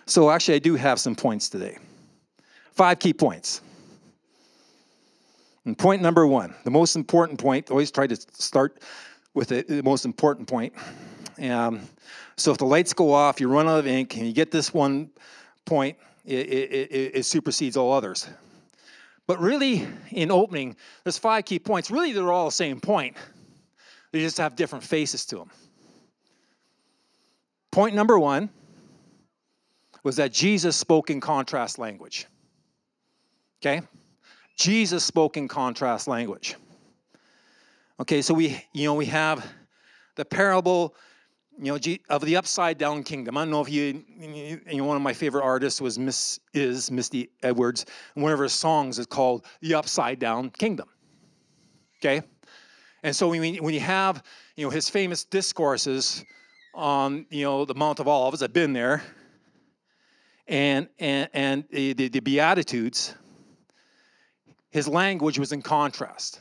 So, 0.05 0.31
actually, 0.31 0.55
I 0.55 0.59
do 0.59 0.73
have 0.75 0.99
some 0.99 1.15
points 1.15 1.49
today. 1.49 1.77
Five 2.71 2.97
key 2.97 3.13
points. 3.13 3.61
And 5.65 5.77
point 5.77 6.01
number 6.01 6.25
one, 6.25 6.55
the 6.63 6.71
most 6.71 6.95
important 6.95 7.39
point, 7.39 7.69
always 7.69 7.91
try 7.91 8.07
to 8.07 8.15
start 8.15 8.81
with 9.35 9.49
the, 9.49 9.83
most 9.83 10.05
important 10.05 10.47
point. 10.47 10.73
Um, 11.39 11.81
so, 12.37 12.51
if 12.51 12.57
the 12.57 12.65
lights 12.65 12.91
go 12.91 13.13
off, 13.13 13.39
you 13.39 13.49
run 13.49 13.67
out 13.67 13.77
of 13.77 13.85
ink, 13.85 14.17
and 14.17 14.25
you 14.25 14.33
get 14.33 14.49
this 14.49 14.73
one 14.73 15.11
point, 15.65 15.95
it, 16.25 16.47
it, 16.47 16.71
it, 16.91 17.11
it 17.17 17.23
supersedes 17.23 17.77
all 17.77 17.93
others. 17.93 18.27
But 19.29 19.39
really, 19.39 19.87
in 20.09 20.31
opening, 20.31 20.75
there's 21.03 21.19
five 21.19 21.45
key 21.45 21.59
points. 21.59 21.91
Really, 21.91 22.13
they're 22.13 22.31
all 22.31 22.45
the 22.45 22.51
same 22.51 22.79
point. 22.79 23.15
They 24.11 24.21
just 24.21 24.39
have 24.39 24.55
different 24.55 24.83
faces 24.83 25.23
to 25.27 25.35
them. 25.35 25.51
Point 27.69 27.93
number 27.93 28.17
one 28.17 28.49
was 30.01 30.15
that 30.15 30.33
Jesus 30.33 30.75
spoke 30.75 31.11
in 31.11 31.21
contrast 31.21 31.77
language. 31.77 32.25
Okay? 33.61 33.83
Jesus 34.55 35.03
spoke 35.03 35.37
in 35.37 35.47
contrast 35.47 36.07
language. 36.07 36.55
Okay, 37.99 38.23
so 38.23 38.33
we, 38.33 38.59
you 38.73 38.85
know, 38.85 38.95
we 38.95 39.05
have 39.05 39.45
the 40.15 40.25
parable 40.25 40.95
you 41.61 41.73
know, 41.73 41.95
of 42.09 42.21
the 42.21 42.37
upside 42.37 42.77
down 42.77 43.03
kingdom. 43.03 43.37
I 43.37 43.41
don't 43.41 43.51
know 43.51 43.61
if 43.61 43.69
you, 43.69 44.03
you 44.17 44.77
know, 44.77 44.85
one 44.85 44.95
of 44.95 45.03
my 45.03 45.11
favorite 45.11 45.43
artists 45.43 45.81
was 45.81 45.99
Miss 45.99 46.39
is 46.53 46.89
Misty 46.89 47.29
Edwards, 47.43 47.85
and 48.15 48.23
one 48.23 48.31
of 48.31 48.39
her 48.39 48.47
songs 48.47 48.97
is 48.97 49.05
called 49.05 49.45
"The 49.61 49.75
Upside 49.75 50.19
Down 50.19 50.51
Kingdom." 50.51 50.87
Okay, 51.99 52.21
and 53.03 53.13
so 53.13 53.27
when, 53.27 53.55
when 53.57 53.73
you 53.73 53.81
have, 53.81 54.23
you 54.55 54.65
know, 54.65 54.69
his 54.69 54.89
famous 54.89 55.25
discourses 55.25 56.23
on, 56.73 57.25
you 57.29 57.43
know, 57.43 57.65
the 57.65 57.75
Mount 57.75 57.99
of 57.99 58.07
Olives, 58.07 58.41
I've 58.41 58.53
been 58.53 58.71
there, 58.71 59.03
and 60.47 60.87
and 60.97 61.29
and 61.33 61.65
the, 61.71 61.93
the 61.93 62.21
Beatitudes, 62.21 63.15
his 64.69 64.87
language 64.87 65.37
was 65.37 65.51
in 65.51 65.61
contrast. 65.61 66.39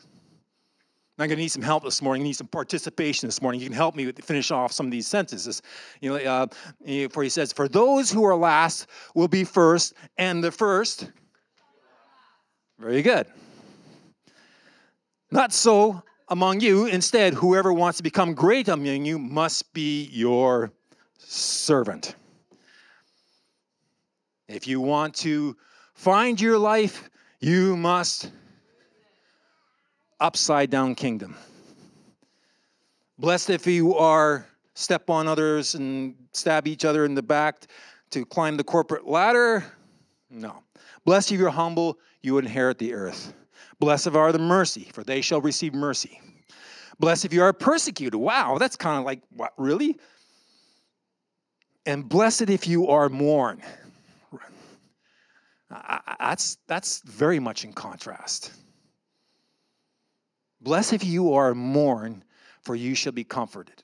I'm 1.21 1.27
going 1.27 1.37
to 1.37 1.43
need 1.43 1.49
some 1.49 1.63
help 1.63 1.83
this 1.83 2.01
morning. 2.01 2.23
I 2.23 2.27
need 2.27 2.37
some 2.37 2.47
participation 2.47 3.27
this 3.27 3.43
morning. 3.43 3.61
You 3.61 3.67
can 3.67 3.75
help 3.75 3.97
me 3.97 4.13
finish 4.13 4.53
off 4.53 4.71
some 4.71 4.87
of 4.87 4.93
these 4.93 5.09
sentences. 5.09 5.63
You 6.01 6.11
know, 6.11 6.17
uh, 6.17 6.47
for 7.09 7.25
he 7.25 7.29
says, 7.29 7.53
"For 7.53 7.67
those 7.67 8.09
who 8.13 8.25
are 8.25 8.37
last 8.37 8.87
will 9.17 9.27
be 9.27 9.43
first, 9.43 9.95
and 10.17 10.45
the 10.45 10.53
first." 10.53 11.11
Very 12.79 13.03
good. 13.03 13.27
Not 15.33 15.53
so 15.53 16.05
among 16.29 16.61
you. 16.61 16.87
Instead, 16.87 17.35
whoever 17.35 17.73
wants 17.73 17.97
to 17.97 18.05
become 18.05 18.33
great 18.33 18.69
among 18.69 19.05
you 19.05 19.19
must 19.19 19.73
be 19.73 20.05
your 20.13 20.73
servant. 21.19 22.15
If 24.47 24.69
you 24.69 24.81
want 24.81 25.15
to 25.17 25.57
find 25.95 26.41
your 26.41 26.59
life, 26.59 27.11
you 27.41 27.77
must 27.77 28.31
upside 30.21 30.71
down 30.71 30.95
kingdom. 30.95 31.37
Blessed 33.19 33.51
if 33.51 33.67
you 33.67 33.95
are 33.95 34.47
step 34.75 35.11
on 35.11 35.27
others 35.27 35.75
and 35.75 36.15
stab 36.33 36.69
each 36.69 36.85
other 36.85 37.05
in 37.05 37.15
the 37.15 37.23
back 37.23 37.67
to 38.11 38.25
climb 38.25 38.57
the 38.57 38.65
corporate 38.65 39.07
ladder. 39.07 39.65
No. 40.31 40.63
Blessed 41.05 41.33
if 41.33 41.41
you're 41.41 41.51
humble, 41.51 41.99
you 42.23 42.39
inherit 42.39 42.79
the 42.79 42.95
earth. 42.95 43.33
Blessed 43.81 44.09
are 44.09 44.33
the 44.33 44.39
mercy, 44.39 44.89
for 44.93 45.03
they 45.05 45.21
shall 45.21 45.41
receive 45.41 45.75
mercy. 45.75 46.21
Blessed 47.01 47.25
if 47.25 47.33
you 47.33 47.43
are 47.43 47.53
persecuted. 47.53 48.21
Wow, 48.21 48.59
that's 48.59 48.77
kind 48.77 48.99
of 48.99 49.05
like, 49.05 49.21
what, 49.35 49.53
really? 49.57 49.97
And 51.87 52.09
blessed 52.09 52.51
if 52.51 52.67
you 52.67 52.89
are 52.89 53.09
mourn. 53.09 53.63
That's, 56.19 56.59
that's 56.67 57.01
very 57.03 57.39
much 57.39 57.65
in 57.65 57.73
contrast. 57.73 58.53
Blessed 60.61 60.93
if 60.93 61.05
you 61.05 61.35
are 61.35 61.55
mourn, 61.55 62.25
for 62.63 62.75
you 62.75 62.95
shall 62.95 63.13
be 63.13 63.25
comforted. 63.25 63.83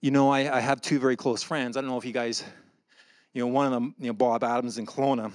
You 0.00 0.10
know, 0.10 0.30
I, 0.30 0.58
I, 0.58 0.60
have 0.60 0.82
two 0.82 0.98
very 0.98 1.16
close 1.16 1.42
friends. 1.42 1.76
I 1.76 1.80
don't 1.80 1.88
know 1.88 1.96
if 1.96 2.04
you 2.04 2.12
guys, 2.12 2.44
you 3.32 3.40
know, 3.40 3.46
one 3.46 3.64
of 3.64 3.72
them, 3.72 3.94
you 3.98 4.08
know, 4.08 4.12
Bob 4.12 4.44
Adams 4.44 4.76
in 4.76 4.84
Kelowna. 4.84 5.32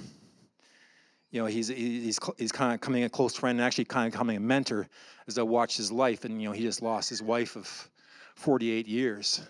You 1.32 1.42
know, 1.42 1.48
he's 1.48 1.70
he's 1.70 2.20
he's 2.38 2.52
kind 2.52 2.74
of 2.74 2.80
coming 2.80 3.04
a 3.04 3.10
close 3.10 3.36
friend 3.36 3.60
and 3.60 3.66
actually 3.66 3.86
kind 3.86 4.06
of 4.06 4.14
becoming 4.14 4.38
a 4.38 4.40
mentor 4.40 4.88
as 5.28 5.40
I 5.40 5.42
watch 5.42 5.76
his 5.76 5.92
life. 5.92 6.24
And 6.24 6.40
you 6.40 6.50
know, 6.50 6.54
he 6.54 6.62
just 6.62 6.84
lost 6.84 7.10
his 7.10 7.22
wife 7.22 7.56
of 7.56 7.90
48 8.36 8.88
years. 8.88 9.42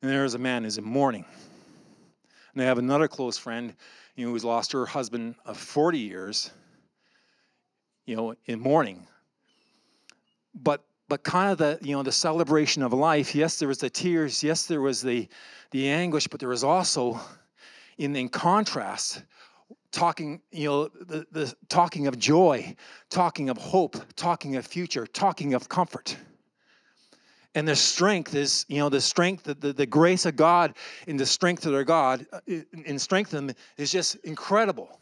And 0.00 0.10
there 0.10 0.24
is 0.24 0.34
a 0.34 0.38
man 0.38 0.62
who's 0.62 0.78
in 0.78 0.84
mourning. 0.84 1.24
And 2.54 2.62
I 2.62 2.66
have 2.66 2.78
another 2.78 3.08
close 3.08 3.36
friend, 3.36 3.74
you 4.14 4.26
know, 4.26 4.32
who's 4.32 4.44
lost 4.44 4.70
her 4.72 4.86
husband 4.86 5.34
of 5.44 5.56
40 5.56 5.98
years 5.98 6.52
you 8.08 8.16
know, 8.16 8.34
in 8.46 8.58
mourning. 8.58 9.06
But 10.54 10.82
but 11.08 11.22
kind 11.22 11.52
of 11.52 11.58
the 11.58 11.78
you 11.82 11.94
know 11.94 12.02
the 12.02 12.12
celebration 12.12 12.82
of 12.82 12.92
life. 12.92 13.34
Yes, 13.34 13.58
there 13.58 13.68
was 13.68 13.78
the 13.78 13.90
tears. 13.90 14.42
Yes, 14.42 14.66
there 14.66 14.80
was 14.80 15.02
the 15.02 15.28
the 15.70 15.88
anguish, 15.88 16.26
but 16.26 16.40
there 16.40 16.48
was 16.48 16.64
also, 16.64 17.20
in 17.98 18.16
in 18.16 18.30
contrast, 18.30 19.22
talking 19.92 20.40
you 20.50 20.68
know 20.68 20.88
the, 20.88 21.26
the 21.32 21.54
talking 21.68 22.06
of 22.06 22.18
joy, 22.18 22.74
talking 23.10 23.50
of 23.50 23.58
hope, 23.58 23.96
talking 24.16 24.56
of 24.56 24.66
future, 24.66 25.06
talking 25.06 25.52
of 25.52 25.68
comfort. 25.68 26.16
And 27.54 27.66
the 27.66 27.76
strength 27.76 28.34
is, 28.34 28.66
you 28.68 28.78
know, 28.78 28.88
the 28.88 29.00
strength, 29.00 29.44
the, 29.44 29.54
the, 29.54 29.72
the 29.72 29.86
grace 29.86 30.26
of 30.26 30.36
God 30.36 30.74
in 31.06 31.16
the 31.16 31.26
strength 31.26 31.66
of 31.66 31.72
their 31.72 31.82
God, 31.82 32.26
uh, 32.32 32.40
in 32.84 32.98
strength 32.98 33.32
of 33.32 33.46
them 33.46 33.56
is 33.78 33.90
just 33.90 34.16
incredible 34.16 35.00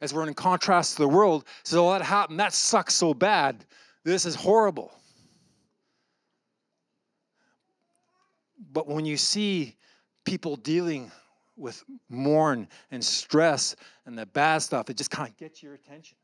as 0.00 0.12
we're 0.12 0.26
in 0.26 0.34
contrast 0.34 0.96
to 0.96 1.02
the 1.02 1.08
world, 1.08 1.44
says, 1.64 1.78
Oh, 1.78 1.90
that 1.90 2.02
happened. 2.02 2.40
That 2.40 2.52
sucks 2.52 2.94
so 2.94 3.14
bad. 3.14 3.64
This 4.04 4.26
is 4.26 4.34
horrible. 4.34 4.92
But 8.72 8.88
when 8.88 9.04
you 9.04 9.16
see 9.16 9.76
people 10.24 10.56
dealing 10.56 11.10
with 11.56 11.82
mourn 12.08 12.68
and 12.90 13.02
stress 13.02 13.74
and 14.04 14.18
the 14.18 14.26
bad 14.26 14.58
stuff, 14.58 14.90
it 14.90 14.96
just 14.96 15.10
kind 15.10 15.30
of 15.30 15.36
gets 15.36 15.62
your 15.62 15.74
attention. 15.74 16.16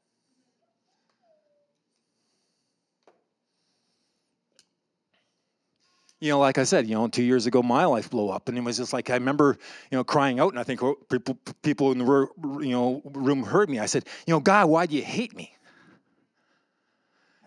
You 6.23 6.29
know, 6.29 6.39
like 6.39 6.57
I 6.57 6.63
said, 6.63 6.87
you 6.87 6.95
know, 6.95 7.09
two 7.09 7.25
years 7.25 7.47
ago, 7.47 7.65
my 7.65 7.85
life 7.85 8.09
blew 8.09 8.29
up, 8.29 8.49
and 8.49 8.57
it 8.57 8.63
was 8.63 8.77
just 8.77 8.93
like 8.93 9.11
I 9.11 9.15
remember, 9.15 9.59
you 9.91 9.99
know, 9.99 10.05
crying 10.05 10.39
out, 10.39 10.53
and 10.53 10.61
I 10.61 10.63
think 10.63 10.81
oh, 10.81 10.95
people, 11.11 11.37
people 11.65 11.91
in 11.91 11.99
the 11.99 12.29
you 12.61 12.71
know 12.71 13.03
room 13.05 13.43
heard 13.43 13.69
me. 13.69 13.81
I 13.81 13.87
said, 13.87 14.05
you 14.25 14.33
know, 14.33 14.39
God, 14.39 14.69
why 14.69 14.87
do 14.87 14.95
you 14.95 15.03
hate 15.03 15.35
me? 15.35 15.53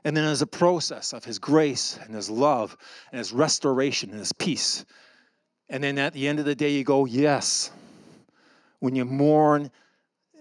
And 0.04 0.16
then 0.16 0.26
as 0.26 0.42
a 0.42 0.48
process 0.48 1.14
of 1.14 1.24
His 1.24 1.40
grace 1.40 1.98
and 2.04 2.14
His 2.14 2.30
love 2.30 2.76
and 3.14 3.20
His 3.20 3.32
restoration 3.32 4.10
and 4.10 4.20
His 4.20 4.34
peace, 4.34 4.84
and 5.70 5.82
then 5.82 5.98
at 5.98 6.12
the 6.12 6.28
end 6.28 6.40
of 6.40 6.46
the 6.46 6.54
day, 6.56 6.72
you 6.72 6.84
go, 6.84 7.06
yes. 7.06 7.72
When 8.80 8.94
you 8.94 9.06
mourn 9.06 9.72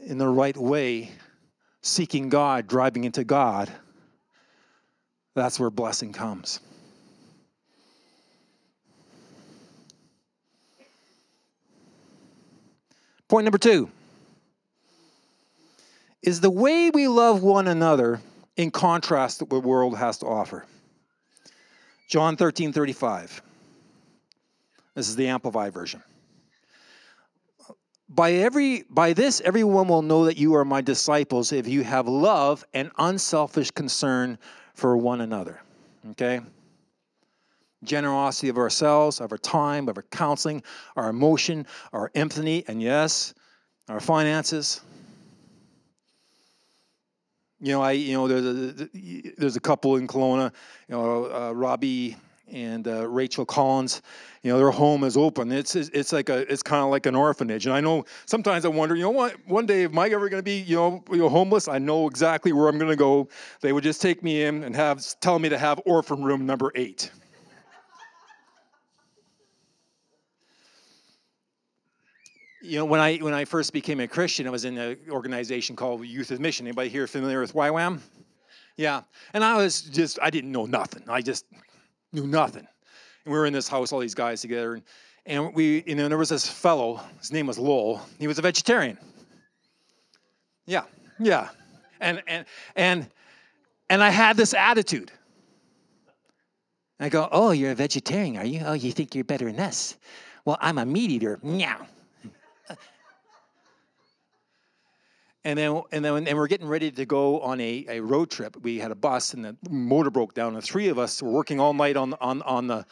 in 0.04 0.18
the 0.18 0.26
right 0.26 0.56
way, 0.56 1.12
seeking 1.82 2.30
God, 2.30 2.66
driving 2.66 3.04
into 3.04 3.22
God, 3.22 3.70
that's 5.36 5.60
where 5.60 5.70
blessing 5.70 6.12
comes. 6.12 6.58
Point 13.34 13.46
number 13.46 13.58
two 13.58 13.90
is 16.22 16.40
the 16.40 16.50
way 16.50 16.90
we 16.90 17.08
love 17.08 17.42
one 17.42 17.66
another 17.66 18.20
in 18.56 18.70
contrast 18.70 19.40
to 19.40 19.44
what 19.46 19.60
the 19.60 19.68
world 19.68 19.98
has 19.98 20.18
to 20.18 20.26
offer. 20.26 20.64
John 22.08 22.36
13 22.36 22.72
35. 22.72 23.42
This 24.94 25.08
is 25.08 25.16
the 25.16 25.26
Amplified 25.26 25.72
version. 25.72 26.00
By, 28.08 28.34
every, 28.34 28.84
by 28.88 29.14
this, 29.14 29.40
everyone 29.40 29.88
will 29.88 30.02
know 30.02 30.26
that 30.26 30.36
you 30.36 30.54
are 30.54 30.64
my 30.64 30.80
disciples 30.80 31.50
if 31.50 31.66
you 31.66 31.82
have 31.82 32.06
love 32.06 32.64
and 32.72 32.92
unselfish 32.98 33.72
concern 33.72 34.38
for 34.74 34.96
one 34.96 35.22
another. 35.22 35.60
Okay? 36.12 36.40
Generosity 37.84 38.48
of 38.48 38.58
ourselves, 38.58 39.20
of 39.20 39.32
our 39.32 39.38
time, 39.38 39.88
of 39.88 39.96
our 39.96 40.04
counseling, 40.10 40.62
our 40.96 41.10
emotion, 41.10 41.66
our 41.92 42.10
empathy, 42.14 42.64
and 42.68 42.82
yes, 42.82 43.34
our 43.88 44.00
finances. 44.00 44.80
You 47.60 47.72
know, 47.72 47.82
I 47.82 47.92
you 47.92 48.14
know 48.14 48.28
there's 48.28 48.80
a, 48.80 48.88
there's 49.38 49.56
a 49.56 49.60
couple 49.60 49.96
in 49.96 50.06
Kelowna, 50.06 50.52
you 50.88 50.94
know, 50.94 51.32
uh, 51.32 51.52
Robbie 51.52 52.16
and 52.52 52.86
uh, 52.86 53.08
Rachel 53.08 53.46
Collins. 53.46 54.02
You 54.42 54.52
know, 54.52 54.58
their 54.58 54.70
home 54.70 55.04
is 55.04 55.16
open. 55.16 55.50
It's 55.50 55.74
it's 55.74 56.12
like 56.12 56.28
a 56.28 56.50
it's 56.52 56.62
kind 56.62 56.82
of 56.82 56.90
like 56.90 57.06
an 57.06 57.14
orphanage. 57.14 57.66
And 57.66 57.74
I 57.74 57.80
know 57.80 58.04
sometimes 58.26 58.64
I 58.64 58.68
wonder, 58.68 58.94
you 58.94 59.02
know, 59.02 59.10
what 59.10 59.34
one 59.46 59.64
day 59.64 59.84
am 59.84 59.98
I 59.98 60.08
ever 60.08 60.28
going 60.28 60.40
to 60.40 60.44
be 60.44 60.58
you 60.58 60.76
know, 60.76 61.04
you 61.10 61.16
know 61.16 61.28
homeless? 61.28 61.68
I 61.68 61.78
know 61.78 62.06
exactly 62.06 62.52
where 62.52 62.68
I'm 62.68 62.78
going 62.78 62.90
to 62.90 62.96
go. 62.96 63.28
They 63.62 63.72
would 63.72 63.84
just 63.84 64.02
take 64.02 64.22
me 64.22 64.42
in 64.42 64.64
and 64.64 64.76
have 64.76 65.02
tell 65.20 65.38
me 65.38 65.48
to 65.48 65.58
have 65.58 65.80
orphan 65.86 66.22
room 66.22 66.44
number 66.44 66.70
eight. 66.74 67.10
You 72.64 72.78
know, 72.78 72.84
when 72.84 73.00
I 73.00 73.18
when 73.18 73.34
I 73.34 73.44
first 73.44 73.72
became 73.72 74.00
a 74.00 74.08
Christian, 74.08 74.46
I 74.46 74.50
was 74.50 74.64
in 74.64 74.78
an 74.78 74.96
organization 75.10 75.76
called 75.76 76.04
Youth 76.04 76.30
of 76.30 76.40
Mission. 76.40 76.66
Anybody 76.66 76.88
here 76.88 77.06
familiar 77.06 77.40
with 77.40 77.52
YWAM? 77.52 78.00
Yeah, 78.76 79.02
and 79.34 79.44
I 79.44 79.56
was 79.56 79.82
just 79.82 80.18
I 80.22 80.30
didn't 80.30 80.50
know 80.50 80.64
nothing. 80.64 81.02
I 81.08 81.20
just 81.20 81.44
knew 82.12 82.26
nothing. 82.26 82.66
And 83.24 83.32
we 83.32 83.38
were 83.38 83.46
in 83.46 83.52
this 83.52 83.68
house, 83.68 83.92
all 83.92 84.00
these 84.00 84.14
guys 84.14 84.40
together, 84.40 84.74
and, 84.74 84.82
and 85.26 85.54
we, 85.54 85.84
you 85.86 85.94
know, 85.94 86.08
there 86.08 86.18
was 86.18 86.30
this 86.30 86.48
fellow. 86.48 87.00
His 87.20 87.32
name 87.32 87.46
was 87.46 87.58
Lowell. 87.58 88.00
He 88.18 88.26
was 88.26 88.38
a 88.38 88.42
vegetarian. 88.42 88.98
Yeah, 90.66 90.84
yeah, 91.20 91.50
and 92.00 92.22
and 92.26 92.46
and 92.76 93.06
and 93.90 94.02
I 94.02 94.08
had 94.08 94.36
this 94.38 94.54
attitude. 94.54 95.12
I 96.98 97.10
go, 97.10 97.28
oh, 97.30 97.50
you're 97.50 97.72
a 97.72 97.74
vegetarian, 97.74 98.38
are 98.38 98.46
you? 98.46 98.62
Oh, 98.64 98.72
you 98.72 98.92
think 98.92 99.14
you're 99.14 99.24
better 99.24 99.46
than 99.50 99.60
us? 99.60 99.96
Well, 100.44 100.56
I'm 100.60 100.78
a 100.78 100.86
meat 100.86 101.10
eater. 101.10 101.38
Meow. 101.42 101.86
And 105.46 105.58
then, 105.58 105.82
and 105.92 106.02
then, 106.02 106.26
and 106.26 106.38
we're 106.38 106.46
getting 106.46 106.66
ready 106.66 106.90
to 106.90 107.04
go 107.04 107.40
on 107.40 107.60
a, 107.60 107.84
a 107.88 108.00
road 108.00 108.30
trip. 108.30 108.56
We 108.62 108.78
had 108.78 108.90
a 108.90 108.94
bus, 108.94 109.34
and 109.34 109.44
the 109.44 109.56
motor 109.68 110.10
broke 110.10 110.32
down. 110.32 110.54
And 110.54 110.64
three 110.64 110.88
of 110.88 110.98
us 110.98 111.22
were 111.22 111.30
working 111.30 111.60
all 111.60 111.74
night 111.74 111.98
on 111.98 112.14
on 112.14 112.40
on 112.42 112.66
the 112.66 112.86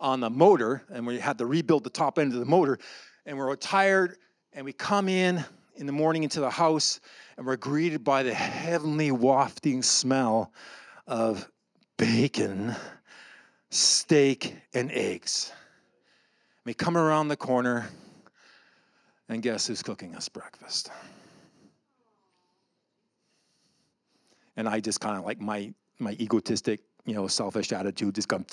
on 0.00 0.20
the 0.20 0.30
motor, 0.30 0.82
and 0.90 1.06
we 1.06 1.18
had 1.18 1.36
to 1.38 1.44
rebuild 1.44 1.84
the 1.84 1.90
top 1.90 2.18
end 2.18 2.32
of 2.32 2.38
the 2.38 2.46
motor. 2.46 2.78
And 3.26 3.36
we 3.36 3.44
we're 3.44 3.56
tired, 3.56 4.16
and 4.54 4.64
we 4.64 4.72
come 4.72 5.08
in 5.10 5.44
in 5.76 5.84
the 5.84 5.92
morning 5.92 6.22
into 6.22 6.40
the 6.40 6.48
house, 6.48 6.98
and 7.36 7.46
we're 7.46 7.56
greeted 7.56 8.04
by 8.04 8.22
the 8.22 8.32
heavenly 8.32 9.10
wafting 9.10 9.82
smell 9.82 10.50
of 11.06 11.46
bacon, 11.98 12.74
steak, 13.70 14.56
and 14.72 14.90
eggs. 14.92 15.52
We 16.64 16.72
come 16.72 16.96
around 16.96 17.28
the 17.28 17.36
corner, 17.36 17.90
and 19.28 19.42
guess 19.42 19.66
who's 19.66 19.82
cooking 19.82 20.14
us 20.14 20.28
breakfast? 20.28 20.90
and 24.58 24.68
I 24.68 24.80
just 24.80 25.00
kind 25.00 25.16
of 25.16 25.24
like 25.24 25.40
my 25.40 25.72
my 26.00 26.12
egotistic, 26.20 26.80
you 27.06 27.14
know, 27.14 27.26
selfish 27.28 27.72
attitude 27.72 28.16
just 28.16 28.28
come. 28.28 28.44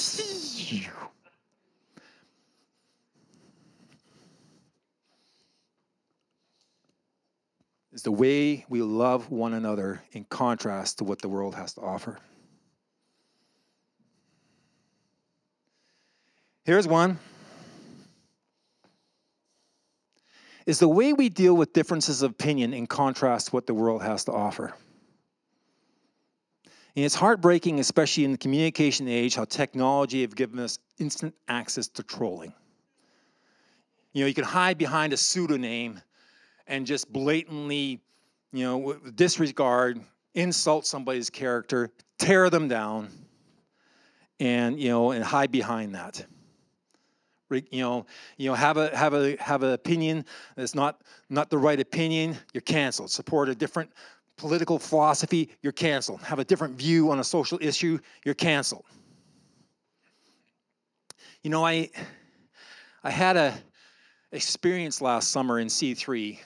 Is 7.91 8.03
the 8.03 8.11
way 8.11 8.65
we 8.69 8.81
love 8.81 9.31
one 9.31 9.53
another 9.53 10.01
in 10.11 10.25
contrast 10.25 10.99
to 10.99 11.03
what 11.03 11.21
the 11.21 11.29
world 11.29 11.55
has 11.55 11.73
to 11.73 11.81
offer. 11.81 12.19
Here's 16.65 16.87
one. 16.87 17.19
Is 20.65 20.79
the 20.79 20.87
way 20.87 21.13
we 21.13 21.29
deal 21.29 21.55
with 21.55 21.73
differences 21.73 22.21
of 22.21 22.31
opinion 22.31 22.73
in 22.73 22.87
contrast 22.87 23.47
to 23.47 23.51
what 23.51 23.67
the 23.67 23.73
world 23.73 24.01
has 24.01 24.23
to 24.25 24.31
offer. 24.31 24.73
And 26.95 27.03
it's 27.03 27.15
heartbreaking, 27.15 27.79
especially 27.79 28.23
in 28.23 28.31
the 28.31 28.37
communication 28.37 29.07
age, 29.07 29.35
how 29.35 29.45
technology 29.45 30.21
have 30.21 30.35
given 30.35 30.59
us 30.59 30.79
instant 30.97 31.35
access 31.47 31.87
to 31.89 32.03
trolling. 32.03 32.53
You 34.13 34.21
know, 34.21 34.27
you 34.27 34.33
can 34.33 34.45
hide 34.45 34.77
behind 34.77 35.11
a 35.11 35.17
pseudonym 35.17 36.01
and 36.67 36.87
just 36.87 37.11
blatantly, 37.11 37.99
you 38.53 38.63
know, 38.63 38.93
disregard, 39.13 39.99
insult 40.33 40.87
somebody's 40.87 41.29
character, 41.29 41.91
tear 42.17 42.49
them 42.49 42.69
down, 42.69 43.09
and 44.39 44.79
you 44.79 44.89
know, 44.89 45.11
and 45.11 45.23
hide 45.23 45.51
behind 45.51 45.95
that. 45.95 46.25
You 47.51 47.81
know, 47.81 48.05
you 48.37 48.49
know, 48.49 48.55
have 48.55 48.77
a 48.77 48.95
have 48.95 49.13
a 49.13 49.35
have 49.39 49.61
an 49.63 49.71
opinion 49.71 50.25
that's 50.55 50.73
not 50.73 51.01
not 51.29 51.49
the 51.49 51.57
right 51.57 51.79
opinion. 51.79 52.35
You're 52.53 52.61
canceled. 52.61 53.11
Support 53.11 53.49
a 53.49 53.55
different 53.55 53.91
political 54.37 54.79
philosophy, 54.79 55.49
you're 55.61 55.73
canceled. 55.73 56.21
Have 56.21 56.39
a 56.39 56.45
different 56.45 56.75
view 56.75 57.11
on 57.11 57.19
a 57.19 57.23
social 57.23 57.57
issue, 57.61 57.99
you're 58.23 58.35
canceled. 58.35 58.85
You 61.43 61.49
know, 61.49 61.65
I 61.65 61.89
I 63.03 63.11
had 63.11 63.37
a 63.37 63.53
experience 64.31 65.01
last 65.01 65.31
summer 65.31 65.59
in 65.59 65.67
C3 65.67 66.39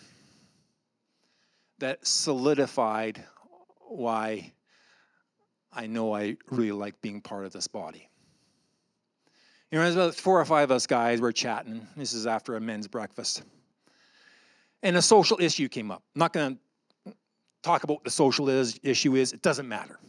that 1.79 2.05
solidified 2.05 3.23
why 3.87 4.51
I 5.71 5.87
know 5.87 6.13
I 6.13 6.35
really 6.49 6.71
like 6.71 7.01
being 7.01 7.21
part 7.21 7.45
of 7.45 7.53
this 7.53 7.67
body. 7.67 8.08
You 9.71 9.77
know, 9.77 9.83
there's 9.83 9.95
about 9.95 10.15
four 10.15 10.39
or 10.39 10.45
five 10.45 10.71
of 10.71 10.75
us 10.75 10.87
guys, 10.87 11.21
we're 11.21 11.31
chatting. 11.31 11.85
This 11.95 12.13
is 12.13 12.25
after 12.25 12.55
a 12.55 12.59
men's 12.59 12.87
breakfast. 12.87 13.43
And 14.81 14.97
a 14.97 15.01
social 15.01 15.37
issue 15.39 15.67
came 15.67 15.91
up. 15.91 16.01
I'm 16.15 16.19
not 16.19 16.33
going 16.33 16.57
to 17.05 17.13
talk 17.61 17.83
about 17.83 17.95
what 17.95 18.03
the 18.03 18.09
social 18.09 18.49
is, 18.49 18.79
issue 18.81 19.15
is, 19.15 19.33
it 19.33 19.41
doesn't 19.41 19.67
matter. 19.67 19.99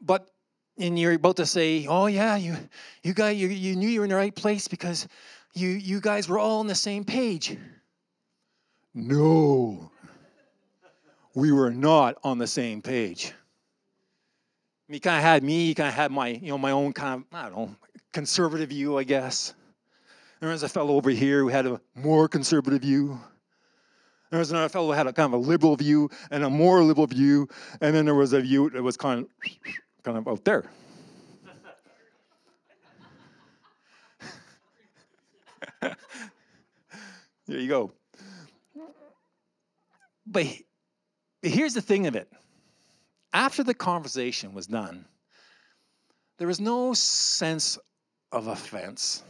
But 0.00 0.30
and 0.78 0.98
you're 0.98 1.12
about 1.12 1.36
to 1.36 1.46
say, 1.46 1.86
"Oh 1.86 2.06
yeah, 2.06 2.36
you 2.36 2.56
you 3.02 3.14
guys 3.14 3.36
you, 3.36 3.48
you 3.48 3.76
knew 3.76 3.88
you 3.88 4.00
were 4.00 4.04
in 4.04 4.10
the 4.10 4.16
right 4.16 4.34
place 4.34 4.68
because 4.68 5.06
you 5.54 5.68
you 5.68 6.00
guys 6.00 6.28
were 6.28 6.38
all 6.38 6.60
on 6.60 6.66
the 6.66 6.74
same 6.74 7.04
page." 7.04 7.56
No. 8.92 9.90
we 11.34 11.50
were 11.50 11.70
not 11.70 12.16
on 12.22 12.38
the 12.38 12.46
same 12.46 12.80
page. 12.80 13.32
He 14.88 15.00
kind 15.00 15.16
of 15.16 15.22
had 15.22 15.42
me, 15.42 15.66
he 15.66 15.74
kind 15.74 15.88
of 15.88 15.94
had 15.94 16.12
my, 16.12 16.28
you 16.28 16.48
know, 16.48 16.58
my 16.58 16.70
own 16.70 16.92
kind 16.92 17.22
of, 17.22 17.24
I 17.32 17.48
don't 17.48 17.56
know, 17.56 17.76
conservative 18.12 18.68
view, 18.68 18.98
I 18.98 19.04
guess. 19.04 19.54
There 20.40 20.50
was 20.50 20.62
a 20.62 20.68
fellow 20.68 20.94
over 20.96 21.08
here 21.10 21.40
who 21.40 21.48
had 21.48 21.64
a 21.66 21.80
more 21.94 22.28
conservative 22.28 22.82
view. 22.82 23.18
There 24.30 24.38
was 24.38 24.50
another 24.50 24.68
fellow 24.68 24.88
who 24.88 24.92
had 24.92 25.06
a 25.06 25.12
kind 25.12 25.32
of 25.32 25.40
a 25.40 25.42
liberal 25.42 25.76
view 25.76 26.10
and 26.30 26.44
a 26.44 26.50
more 26.50 26.82
liberal 26.82 27.06
view, 27.06 27.48
and 27.80 27.94
then 27.94 28.04
there 28.04 28.14
was 28.14 28.34
a 28.34 28.40
view 28.40 28.68
that 28.70 28.82
was 28.82 28.96
kind 28.96 29.20
of 29.20 29.28
kind 30.02 30.18
of 30.18 30.28
out 30.28 30.44
there. 30.44 30.64
there 35.80 35.90
you 37.46 37.68
go. 37.68 37.92
But 40.26 40.46
here's 41.42 41.74
the 41.74 41.80
thing 41.80 42.06
of 42.06 42.16
it. 42.16 42.30
After 43.34 43.64
the 43.64 43.74
conversation 43.74 44.54
was 44.54 44.68
done, 44.68 45.04
there 46.38 46.46
was 46.46 46.60
no 46.60 46.94
sense 46.94 47.76
of 48.30 48.46
offense. 48.46 49.24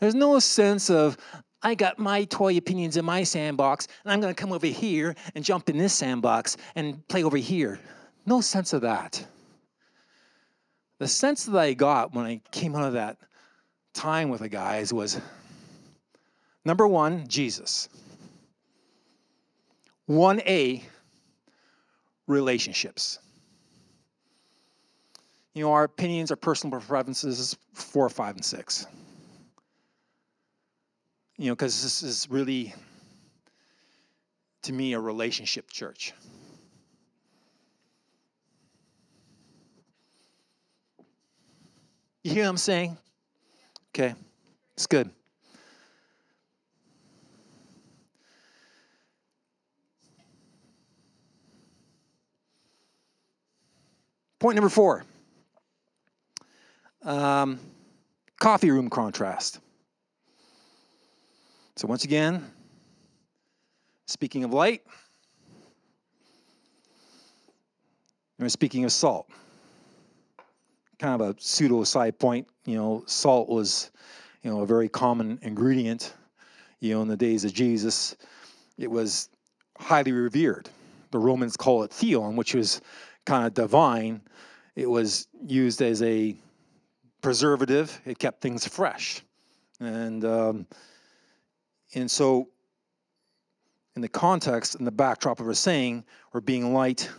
There's 0.00 0.16
no 0.16 0.40
sense 0.40 0.90
of, 0.90 1.16
I 1.62 1.76
got 1.76 2.00
my 2.00 2.24
toy 2.24 2.56
opinions 2.56 2.96
in 2.96 3.04
my 3.04 3.22
sandbox, 3.22 3.86
and 4.02 4.12
I'm 4.12 4.20
going 4.20 4.34
to 4.34 4.40
come 4.40 4.50
over 4.50 4.66
here 4.66 5.14
and 5.36 5.44
jump 5.44 5.70
in 5.70 5.78
this 5.78 5.94
sandbox 5.94 6.56
and 6.74 7.06
play 7.06 7.22
over 7.22 7.36
here. 7.36 7.78
No 8.26 8.40
sense 8.40 8.72
of 8.72 8.80
that. 8.80 9.24
The 10.98 11.06
sense 11.06 11.44
that 11.44 11.56
I 11.56 11.74
got 11.74 12.12
when 12.12 12.26
I 12.26 12.40
came 12.50 12.74
out 12.74 12.84
of 12.84 12.94
that 12.94 13.18
time 13.94 14.28
with 14.30 14.40
the 14.40 14.48
guys 14.48 14.92
was 14.92 15.20
number 16.64 16.88
one, 16.88 17.28
Jesus. 17.28 17.88
1A, 20.08 20.82
relationships. 22.26 23.18
You 25.54 25.64
know, 25.64 25.72
our 25.72 25.84
opinions, 25.84 26.30
our 26.30 26.36
personal 26.36 26.80
preferences, 26.80 27.56
four, 27.74 28.08
five, 28.08 28.36
and 28.36 28.44
six. 28.44 28.86
You 31.36 31.48
know, 31.48 31.54
because 31.54 31.82
this 31.82 32.02
is 32.02 32.28
really, 32.30 32.74
to 34.62 34.72
me, 34.72 34.94
a 34.94 35.00
relationship 35.00 35.70
church. 35.70 36.12
You 42.22 42.32
hear 42.32 42.44
what 42.44 42.50
I'm 42.50 42.56
saying? 42.56 42.96
Okay, 43.90 44.14
it's 44.74 44.86
good. 44.86 45.10
Point 54.42 54.56
number 54.56 54.70
four 54.70 55.04
um, 57.04 57.60
coffee 58.40 58.72
room 58.72 58.90
contrast. 58.90 59.60
So, 61.76 61.86
once 61.86 62.02
again, 62.02 62.44
speaking 64.06 64.42
of 64.42 64.52
light, 64.52 64.82
and 68.40 68.50
speaking 68.50 68.84
of 68.84 68.90
salt, 68.90 69.30
kind 70.98 71.22
of 71.22 71.36
a 71.36 71.40
pseudo 71.40 71.84
side 71.84 72.18
point, 72.18 72.48
you 72.64 72.74
know, 72.74 73.04
salt 73.06 73.48
was, 73.48 73.92
you 74.42 74.50
know, 74.50 74.62
a 74.62 74.66
very 74.66 74.88
common 74.88 75.38
ingredient, 75.42 76.14
you 76.80 76.92
know, 76.92 77.02
in 77.02 77.06
the 77.06 77.16
days 77.16 77.44
of 77.44 77.54
Jesus. 77.54 78.16
It 78.76 78.90
was 78.90 79.28
highly 79.78 80.10
revered. 80.10 80.68
The 81.12 81.18
Romans 81.20 81.56
call 81.56 81.84
it 81.84 81.92
theon, 81.92 82.34
which 82.34 82.54
was 82.56 82.80
kind 83.24 83.46
of 83.46 83.54
divine. 83.54 84.20
It 84.76 84.88
was 84.88 85.28
used 85.46 85.82
as 85.82 86.02
a 86.02 86.34
preservative. 87.20 88.00
It 88.04 88.18
kept 88.18 88.40
things 88.40 88.66
fresh, 88.66 89.22
and 89.80 90.24
um, 90.24 90.66
and 91.94 92.10
so 92.10 92.48
in 93.94 94.02
the 94.02 94.08
context 94.08 94.74
and 94.76 94.86
the 94.86 94.92
backdrop 94.92 95.40
of 95.40 95.46
our 95.46 95.54
saying, 95.54 96.04
we're 96.32 96.40
being 96.40 96.72
light, 96.72 97.10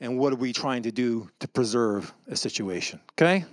and 0.00 0.18
what 0.18 0.32
are 0.32 0.36
we 0.36 0.52
trying 0.52 0.82
to 0.84 0.92
do 0.92 1.28
to 1.40 1.48
preserve 1.48 2.12
a 2.28 2.36
situation? 2.36 3.00
Okay. 3.12 3.44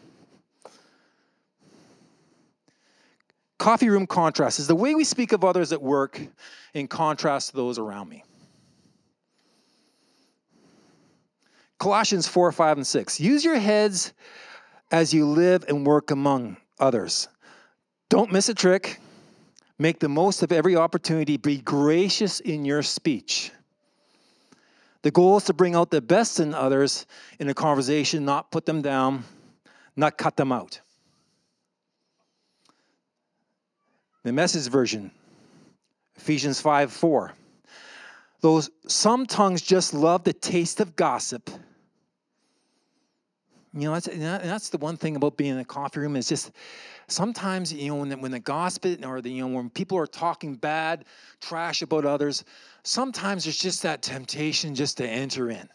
Coffee 3.57 3.89
room 3.89 4.07
contrast 4.07 4.59
is 4.59 4.67
the 4.67 4.75
way 4.75 4.95
we 4.95 5.03
speak 5.03 5.33
of 5.33 5.43
others 5.43 5.73
at 5.73 5.81
work 5.81 6.21
in 6.73 6.87
contrast 6.87 7.49
to 7.49 7.55
those 7.57 7.77
around 7.77 8.07
me. 8.07 8.23
Colossians 11.79 12.27
4, 12.27 12.51
5, 12.51 12.77
and 12.77 12.87
6. 12.87 13.19
Use 13.21 13.43
your 13.43 13.57
heads 13.57 14.13
as 14.91 15.13
you 15.13 15.25
live 15.25 15.63
and 15.69 15.87
work 15.87 16.11
among 16.11 16.57
others. 16.77 17.29
Don't 18.09 18.33
miss 18.33 18.49
a 18.49 18.53
trick. 18.53 18.99
Make 19.77 19.99
the 19.99 20.09
most 20.09 20.43
of 20.43 20.51
every 20.51 20.75
opportunity. 20.75 21.37
Be 21.37 21.59
gracious 21.59 22.41
in 22.41 22.65
your 22.65 22.83
speech. 22.83 23.51
The 25.03 25.11
goal 25.11 25.37
is 25.37 25.45
to 25.45 25.53
bring 25.53 25.73
out 25.73 25.89
the 25.89 26.01
best 26.01 26.41
in 26.41 26.53
others 26.53 27.05
in 27.39 27.47
a 27.47 27.53
conversation, 27.53 28.25
not 28.25 28.51
put 28.51 28.65
them 28.65 28.81
down, 28.81 29.23
not 29.95 30.17
cut 30.17 30.35
them 30.35 30.51
out. 30.51 30.81
The 34.23 34.33
message 34.33 34.69
version, 34.69 35.11
Ephesians 36.17 36.59
5 36.59 36.91
4. 36.91 37.31
Though 38.41 38.61
some 38.87 39.25
tongues 39.25 39.61
just 39.61 39.93
love 39.93 40.25
the 40.25 40.33
taste 40.33 40.81
of 40.81 40.97
gossip 40.97 41.49
you 43.73 43.81
know, 43.81 43.93
that's, 43.93 44.07
that's 44.07 44.69
the 44.69 44.77
one 44.77 44.97
thing 44.97 45.15
about 45.15 45.37
being 45.37 45.53
in 45.53 45.59
a 45.59 45.65
coffee 45.65 45.99
room 45.99 46.15
is 46.15 46.27
just 46.27 46.51
sometimes, 47.07 47.71
you 47.71 47.89
know, 47.89 47.95
when 47.97 48.09
the, 48.09 48.17
when 48.17 48.31
the 48.31 48.39
gossip 48.39 48.85
or 49.05 49.21
the, 49.21 49.29
you 49.29 49.47
know, 49.47 49.55
when 49.55 49.69
people 49.69 49.97
are 49.97 50.07
talking 50.07 50.55
bad, 50.55 51.05
trash 51.39 51.81
about 51.81 52.05
others, 52.05 52.43
sometimes 52.83 53.43
there's 53.43 53.57
just 53.57 53.83
that 53.83 54.01
temptation 54.01 54.73
just 54.73 54.97
to 54.97 55.07
enter 55.07 55.51
in. 55.51 55.69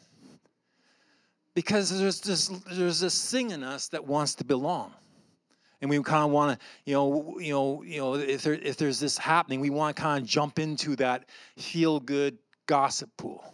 Because 1.55 1.97
there's 1.97 2.21
this, 2.21 2.49
there's 2.73 2.99
this 2.99 3.31
thing 3.31 3.53
in 3.53 3.63
us 3.63 3.87
that 3.89 4.05
wants 4.05 4.35
to 4.37 4.45
belong. 4.45 4.93
And 5.81 5.91
we 5.91 6.03
kind 6.03 6.25
of 6.25 6.31
want 6.31 6.59
to, 6.59 6.67
you 6.85 6.95
know, 6.95 7.39
you 7.39 7.53
know, 7.53 7.83
you 7.83 7.99
know, 7.99 8.15
if 8.15 8.43
there, 8.43 8.55
if 8.55 8.77
there's 8.77 8.99
this 8.99 9.17
happening, 9.17 9.61
we 9.61 9.71
want 9.71 9.95
to 9.95 10.03
kind 10.03 10.23
of 10.23 10.29
jump 10.29 10.59
into 10.59 10.97
that 10.97 11.29
feel 11.59 12.01
good 12.01 12.39
gossip 12.67 13.11
pool. 13.17 13.54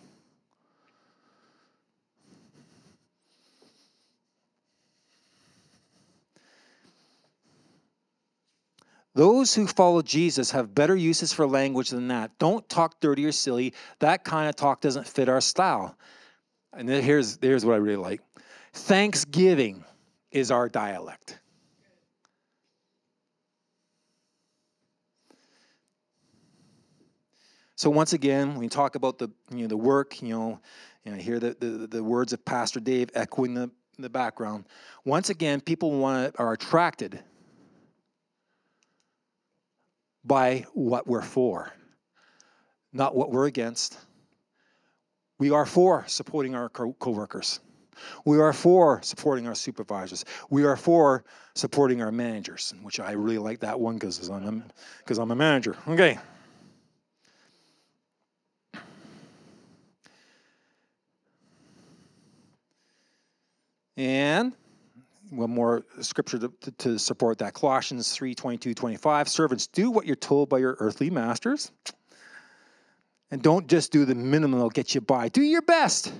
Those 9.21 9.55
who 9.55 9.67
follow 9.67 10.01
Jesus 10.01 10.51
have 10.53 10.75
better 10.75 10.97
uses 10.97 11.31
for 11.31 11.47
language 11.47 11.91
than 11.91 12.09
that. 12.09 12.31
Don't 12.39 12.67
talk 12.71 13.01
dirty 13.01 13.27
or 13.27 13.33
silly. 13.33 13.75
That 13.99 14.25
kind 14.25 14.49
of 14.49 14.57
talk 14.57 14.81
doesn't 14.81 15.07
fit 15.07 15.29
our 15.29 15.43
style. 15.43 15.95
And 16.73 16.89
here's, 16.89 17.39
here's 17.43 17.63
what 17.67 17.75
I 17.75 17.77
really 17.77 17.99
like 17.99 18.23
Thanksgiving 18.73 19.85
is 20.31 20.51
our 20.51 20.71
dialect. 20.71 21.39
So 27.77 27.91
once 27.91 28.15
again, 28.15 28.55
when 28.55 28.63
you 28.63 28.71
talk 28.71 28.95
about 28.95 29.19
the 29.19 29.29
you 29.51 29.59
know 29.59 29.67
the 29.67 29.77
work, 29.77 30.23
you 30.23 30.31
know, 30.31 30.61
you 31.05 31.13
know, 31.13 31.19
hear 31.19 31.39
the, 31.39 31.55
the, 31.61 31.87
the 31.87 32.03
words 32.03 32.33
of 32.33 32.43
Pastor 32.47 32.81
Dave 32.81 33.11
echoing 33.13 33.53
the, 33.53 33.71
the 33.99 34.09
background. 34.09 34.65
Once 35.05 35.29
again, 35.29 35.61
people 35.61 35.91
want 35.91 36.37
are 36.39 36.55
attracted 36.55 37.23
by 40.25 40.65
what 40.75 41.07
we're 41.07 41.23
for, 41.23 41.73
not 42.93 43.15
what 43.15 43.31
we're 43.31 43.47
against. 43.47 43.99
We 45.39 45.51
are 45.51 45.67
for 45.67 46.05
supporting 46.07 46.55
our 46.55 46.69
co- 46.69 46.95
coworkers. 46.95 47.61
We 48.25 48.39
are 48.41 48.53
for 48.53 49.01
supporting 49.03 49.47
our 49.47 49.55
supervisors. 49.55 50.25
We 50.49 50.65
are 50.65 50.77
for 50.77 51.25
supporting 51.55 52.03
our 52.03 52.13
managers, 52.13 52.75
which 52.83 53.01
I 53.01 53.13
really 53.13 53.39
like 53.39 53.61
that 53.61 53.79
one 53.79 53.95
because 53.97 54.29
I'm 54.29 54.65
because 54.99 55.19
I'm 55.19 55.31
a 55.31 55.37
manager. 55.37 55.77
Okay. 55.89 56.19
And 63.97 64.55
one 65.31 65.51
more 65.51 65.85
scripture 66.01 66.39
to, 66.39 66.53
to, 66.61 66.71
to 66.73 66.99
support 66.99 67.39
that 67.39 67.55
Colossians 67.55 68.13
3 68.13 68.35
22, 68.35 68.75
25. 68.75 69.29
Servants, 69.29 69.67
do 69.67 69.91
what 69.91 70.07
you're 70.07 70.17
told 70.17 70.49
by 70.49 70.59
your 70.59 70.77
earthly 70.81 71.11
masters. 71.11 71.71
And 73.31 73.41
don't 73.43 73.69
just 73.69 73.93
do 73.93 74.05
the 74.05 74.15
minimum 74.15 74.59
that'll 74.59 74.71
get 74.71 74.95
you 74.95 75.01
by. 75.01 75.29
Do 75.29 75.43
your 75.43 75.63
best. 75.63 76.13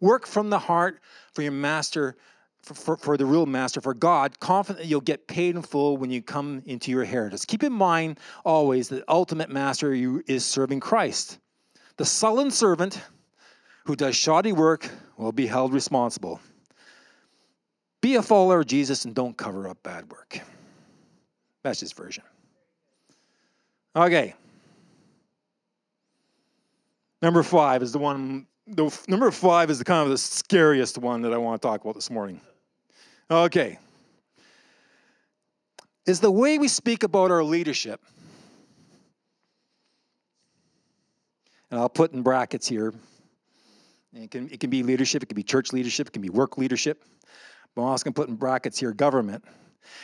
Work 0.00 0.26
from 0.26 0.50
the 0.50 0.58
heart 0.58 1.00
for 1.32 1.42
your 1.42 1.52
master, 1.52 2.16
for, 2.62 2.74
for, 2.74 2.96
for, 2.96 3.16
the 3.16 3.26
real 3.26 3.46
master, 3.46 3.80
for 3.80 3.94
God, 3.94 4.38
confident 4.38 4.84
that 4.84 4.88
you'll 4.88 5.00
get 5.00 5.26
paid 5.26 5.56
in 5.56 5.62
full 5.62 5.96
when 5.96 6.10
you 6.10 6.22
come 6.22 6.62
into 6.66 6.90
your 6.90 7.02
inheritance. 7.02 7.44
Keep 7.44 7.64
in 7.64 7.72
mind 7.72 8.20
always 8.44 8.88
that 8.90 9.02
ultimate 9.08 9.50
master 9.50 9.92
you 9.92 10.22
is 10.26 10.44
serving 10.44 10.80
Christ. 10.80 11.38
The 11.96 12.04
sullen 12.04 12.50
servant 12.50 13.00
who 13.86 13.96
does 13.96 14.14
shoddy 14.14 14.52
work 14.52 14.88
will 15.16 15.32
be 15.32 15.46
held 15.46 15.72
responsible. 15.72 16.40
Be 18.06 18.14
a 18.14 18.22
follower 18.22 18.60
of 18.60 18.68
Jesus 18.68 19.04
and 19.04 19.16
don't 19.16 19.36
cover 19.36 19.66
up 19.66 19.82
bad 19.82 20.08
work. 20.12 20.38
That's 21.64 21.80
his 21.80 21.90
version. 21.92 22.22
Okay. 23.96 24.32
Number 27.20 27.42
five 27.42 27.82
is 27.82 27.90
the 27.90 27.98
one, 27.98 28.46
the, 28.68 28.96
number 29.08 29.28
five 29.32 29.70
is 29.70 29.80
the 29.80 29.84
kind 29.84 30.04
of 30.04 30.10
the 30.10 30.18
scariest 30.18 30.98
one 30.98 31.20
that 31.22 31.32
I 31.32 31.36
want 31.36 31.60
to 31.60 31.66
talk 31.66 31.80
about 31.80 31.96
this 31.96 32.08
morning. 32.08 32.40
Okay. 33.28 33.76
Is 36.06 36.20
the 36.20 36.30
way 36.30 36.58
we 36.58 36.68
speak 36.68 37.02
about 37.02 37.32
our 37.32 37.42
leadership, 37.42 38.00
and 41.72 41.80
I'll 41.80 41.88
put 41.88 42.12
in 42.12 42.22
brackets 42.22 42.68
here. 42.68 42.94
It 44.14 44.30
can, 44.30 44.48
it 44.48 44.60
can 44.60 44.70
be 44.70 44.84
leadership, 44.84 45.24
it 45.24 45.26
can 45.26 45.34
be 45.34 45.42
church 45.42 45.72
leadership, 45.72 46.06
it 46.06 46.12
can 46.12 46.22
be 46.22 46.30
work 46.30 46.56
leadership. 46.56 47.02
I'm 47.76 47.84
also 47.84 48.04
going 48.04 48.14
to 48.14 48.20
put 48.20 48.28
in 48.28 48.36
brackets 48.36 48.78
here 48.78 48.92
government. 48.92 49.44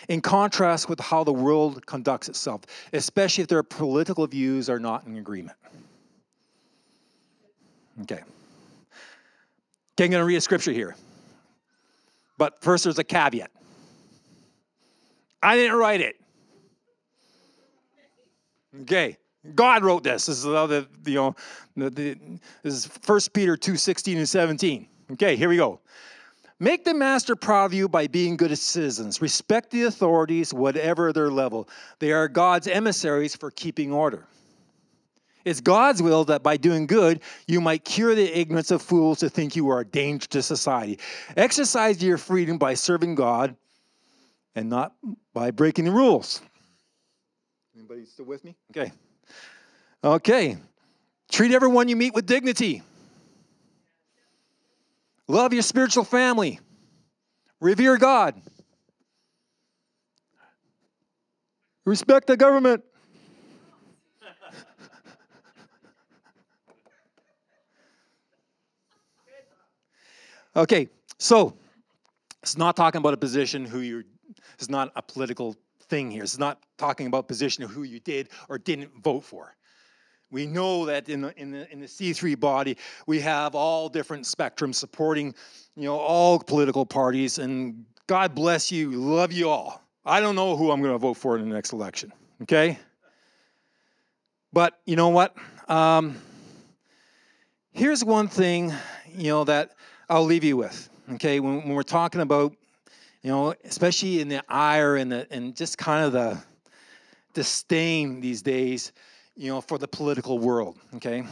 In 0.08 0.20
contrast 0.20 0.88
with 0.88 1.00
how 1.00 1.24
the 1.24 1.32
world 1.32 1.84
conducts 1.86 2.28
itself, 2.28 2.62
especially 2.92 3.42
if 3.42 3.48
their 3.48 3.62
political 3.62 4.26
views 4.26 4.70
are 4.70 4.78
not 4.78 5.06
in 5.06 5.16
agreement. 5.16 5.56
Okay. 8.02 8.20
Okay, 9.94 10.04
I'm 10.04 10.10
going 10.10 10.20
to 10.20 10.24
read 10.24 10.36
a 10.36 10.40
scripture 10.40 10.72
here. 10.72 10.94
But 12.38 12.62
first, 12.62 12.84
there's 12.84 12.98
a 12.98 13.04
caveat. 13.04 13.50
I 15.42 15.56
didn't 15.56 15.76
write 15.76 16.00
it. 16.00 16.16
Okay, 18.82 19.18
God 19.54 19.84
wrote 19.84 20.02
this. 20.02 20.26
This 20.26 20.38
is 20.38 20.44
the, 20.44 20.86
you 21.04 21.14
know, 21.14 21.36
the, 21.76 21.90
the, 21.90 22.18
this 22.62 22.74
is 22.74 22.90
1 23.04 23.20
Peter 23.34 23.56
2 23.56 23.76
16 23.76 24.18
and 24.18 24.28
17. 24.28 24.88
Okay, 25.12 25.36
here 25.36 25.48
we 25.48 25.56
go. 25.56 25.80
Make 26.62 26.84
the 26.84 26.94
master 26.94 27.34
proud 27.34 27.64
of 27.64 27.74
you 27.74 27.88
by 27.88 28.06
being 28.06 28.36
good 28.36 28.56
citizens. 28.56 29.20
Respect 29.20 29.72
the 29.72 29.82
authorities, 29.82 30.54
whatever 30.54 31.12
their 31.12 31.28
level. 31.28 31.68
They 31.98 32.12
are 32.12 32.28
God's 32.28 32.68
emissaries 32.68 33.34
for 33.34 33.50
keeping 33.50 33.92
order. 33.92 34.28
It's 35.44 35.60
God's 35.60 36.00
will 36.00 36.22
that 36.26 36.44
by 36.44 36.56
doing 36.56 36.86
good, 36.86 37.20
you 37.48 37.60
might 37.60 37.84
cure 37.84 38.14
the 38.14 38.38
ignorance 38.38 38.70
of 38.70 38.80
fools 38.80 39.20
who 39.20 39.28
think 39.28 39.56
you 39.56 39.70
are 39.70 39.80
a 39.80 39.84
danger 39.84 40.28
to 40.28 40.40
society. 40.40 41.00
Exercise 41.36 42.00
your 42.00 42.16
freedom 42.16 42.58
by 42.58 42.74
serving 42.74 43.16
God 43.16 43.56
and 44.54 44.70
not 44.70 44.94
by 45.34 45.50
breaking 45.50 45.86
the 45.86 45.90
rules. 45.90 46.42
Anybody 47.74 48.04
still 48.04 48.26
with 48.26 48.44
me? 48.44 48.54
Okay. 48.70 48.92
Okay. 50.04 50.58
Treat 51.28 51.50
everyone 51.50 51.88
you 51.88 51.96
meet 51.96 52.14
with 52.14 52.26
dignity. 52.26 52.82
Love 55.32 55.52
your 55.54 55.62
spiritual 55.62 56.04
family. 56.04 56.60
Revere 57.58 57.96
God. 57.96 58.38
Respect 61.86 62.26
the 62.26 62.36
government. 62.36 62.84
okay, 70.54 70.86
so 71.16 71.56
it's 72.42 72.58
not 72.58 72.76
talking 72.76 72.98
about 72.98 73.14
a 73.14 73.16
position 73.16 73.64
who 73.64 73.80
you're, 73.80 74.04
it's 74.58 74.68
not 74.68 74.92
a 74.96 75.02
political 75.02 75.56
thing 75.84 76.10
here. 76.10 76.24
It's 76.24 76.38
not 76.38 76.62
talking 76.76 77.06
about 77.06 77.26
position 77.26 77.64
of 77.64 77.70
who 77.70 77.84
you 77.84 78.00
did 78.00 78.28
or 78.50 78.58
didn't 78.58 79.02
vote 79.02 79.24
for. 79.24 79.54
We 80.32 80.46
know 80.46 80.86
that 80.86 81.10
in 81.10 81.20
the, 81.20 81.38
in 81.38 81.50
the, 81.50 81.70
in 81.70 81.78
the 81.78 81.86
C3 81.86 82.40
body, 82.40 82.78
we 83.06 83.20
have 83.20 83.54
all 83.54 83.90
different 83.90 84.24
spectrums 84.24 84.76
supporting, 84.76 85.34
you 85.76 85.84
know, 85.84 85.98
all 85.98 86.38
political 86.38 86.86
parties, 86.86 87.38
and 87.38 87.84
God 88.06 88.34
bless 88.34 88.72
you, 88.72 88.92
love 88.92 89.30
you 89.30 89.50
all. 89.50 89.82
I 90.06 90.20
don't 90.20 90.34
know 90.34 90.56
who 90.56 90.70
I'm 90.70 90.80
going 90.80 90.94
to 90.94 90.98
vote 90.98 91.18
for 91.18 91.36
in 91.36 91.46
the 91.46 91.54
next 91.54 91.74
election, 91.74 92.14
okay? 92.42 92.78
But 94.54 94.80
you 94.86 94.96
know 94.96 95.10
what? 95.10 95.36
Um, 95.68 96.16
here's 97.72 98.02
one 98.02 98.26
thing, 98.26 98.72
you 99.14 99.28
know, 99.28 99.44
that 99.44 99.72
I'll 100.08 100.24
leave 100.24 100.44
you 100.44 100.56
with, 100.56 100.88
okay? 101.12 101.40
When, 101.40 101.56
when 101.56 101.74
we're 101.74 101.82
talking 101.82 102.22
about, 102.22 102.56
you 103.20 103.30
know, 103.30 103.54
especially 103.64 104.22
in 104.22 104.28
the 104.28 104.42
ire 104.48 104.96
and 104.96 105.12
the 105.12 105.26
and 105.30 105.54
just 105.54 105.76
kind 105.76 106.06
of 106.06 106.12
the 106.12 106.42
disdain 107.34 108.22
these 108.22 108.40
days 108.40 108.92
you 109.36 109.48
know, 109.48 109.60
for 109.60 109.78
the 109.78 109.88
political 109.88 110.38
world, 110.38 110.78
okay? 110.96 111.24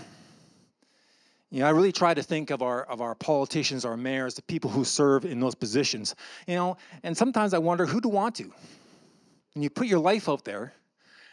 You 1.50 1.60
know, 1.60 1.66
I 1.66 1.70
really 1.70 1.92
try 1.92 2.14
to 2.14 2.22
think 2.22 2.50
of 2.50 2.62
our 2.62 2.84
of 2.84 3.00
our 3.00 3.14
politicians, 3.14 3.84
our 3.84 3.96
mayors, 3.96 4.34
the 4.34 4.42
people 4.42 4.70
who 4.70 4.84
serve 4.84 5.24
in 5.24 5.40
those 5.40 5.54
positions. 5.54 6.14
You 6.46 6.54
know, 6.54 6.76
and 7.02 7.16
sometimes 7.16 7.54
I 7.54 7.58
wonder 7.58 7.86
who 7.86 8.00
to 8.00 8.08
want 8.08 8.36
to. 8.36 8.52
And 9.54 9.64
you 9.64 9.68
put 9.68 9.88
your 9.88 9.98
life 9.98 10.28
out 10.28 10.44
there, 10.44 10.72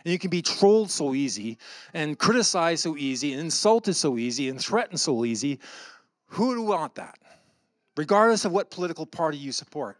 and 0.03 0.11
you 0.11 0.17
can 0.17 0.31
be 0.31 0.41
trolled 0.41 0.89
so 0.89 1.13
easy, 1.13 1.59
and 1.93 2.17
criticized 2.17 2.81
so 2.81 2.97
easy, 2.97 3.33
and 3.33 3.41
insulted 3.41 3.93
so 3.93 4.17
easy, 4.17 4.49
and 4.49 4.59
threatened 4.59 4.99
so 4.99 5.23
easy. 5.23 5.59
Who 6.29 6.55
do 6.55 6.63
want 6.63 6.95
that? 6.95 7.19
Regardless 7.95 8.43
of 8.43 8.51
what 8.51 8.71
political 8.71 9.05
party 9.05 9.37
you 9.37 9.51
support. 9.51 9.97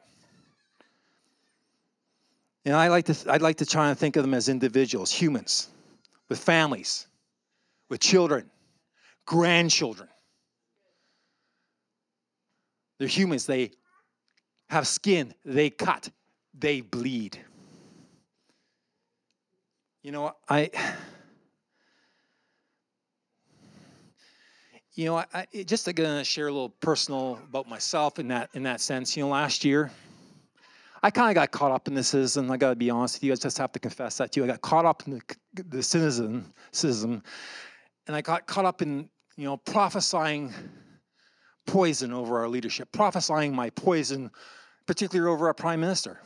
And 2.65 2.75
I 2.75 2.87
like 2.87 3.05
to 3.05 3.15
I'd 3.31 3.43
like 3.43 3.57
to 3.57 3.67
try 3.67 3.89
and 3.89 3.97
think 3.97 4.15
of 4.15 4.23
them 4.23 4.33
as 4.33 4.49
individuals, 4.49 5.11
humans 5.11 5.69
with 6.29 6.39
families, 6.39 7.07
with 7.89 7.99
children, 7.99 8.49
grandchildren. 9.25 10.09
They're 12.97 13.07
humans. 13.07 13.45
They 13.45 13.71
have 14.69 14.87
skin, 14.87 15.33
they 15.45 15.69
cut, 15.69 16.09
they 16.57 16.81
bleed. 16.81 17.39
You 20.03 20.11
know, 20.11 20.33
I. 20.49 20.69
You 24.93 25.05
know, 25.05 25.23
I, 25.31 25.45
just 25.67 25.85
going 25.85 25.95
to 25.95 26.21
uh, 26.21 26.23
share 26.23 26.47
a 26.47 26.51
little 26.51 26.69
personal 26.69 27.37
about 27.47 27.69
myself 27.69 28.17
in 28.17 28.29
that 28.29 28.49
in 28.55 28.63
that 28.63 28.81
sense. 28.81 29.15
You 29.15 29.23
know, 29.23 29.29
last 29.29 29.63
year, 29.63 29.91
I 31.03 31.11
kind 31.11 31.29
of 31.29 31.35
got 31.35 31.51
caught 31.51 31.71
up 31.71 31.87
in 31.87 31.93
this 31.93 32.13
and 32.37 32.51
I 32.51 32.57
got 32.57 32.69
to 32.69 32.75
be 32.75 32.89
honest 32.89 33.15
with 33.15 33.23
you. 33.23 33.33
I 33.33 33.35
just 33.35 33.57
have 33.57 33.71
to 33.73 33.79
confess 33.79 34.17
that 34.17 34.31
to 34.31 34.39
you. 34.39 34.43
I 34.45 34.47
got 34.47 34.61
caught 34.61 34.85
up 34.85 35.03
in 35.07 35.13
the, 35.13 35.63
the 35.69 35.83
cynicism, 35.83 37.23
and 38.07 38.15
I 38.15 38.21
got 38.21 38.47
caught 38.47 38.65
up 38.65 38.81
in 38.81 39.09
you 39.35 39.45
know 39.45 39.57
prophesying 39.57 40.53
poison 41.65 42.13
over 42.13 42.39
our 42.39 42.47
leadership, 42.47 42.91
prophesying 42.91 43.53
my 43.55 43.69
poison, 43.71 44.31
particularly 44.87 45.31
over 45.31 45.47
our 45.47 45.53
prime 45.53 45.79
minister. 45.79 46.19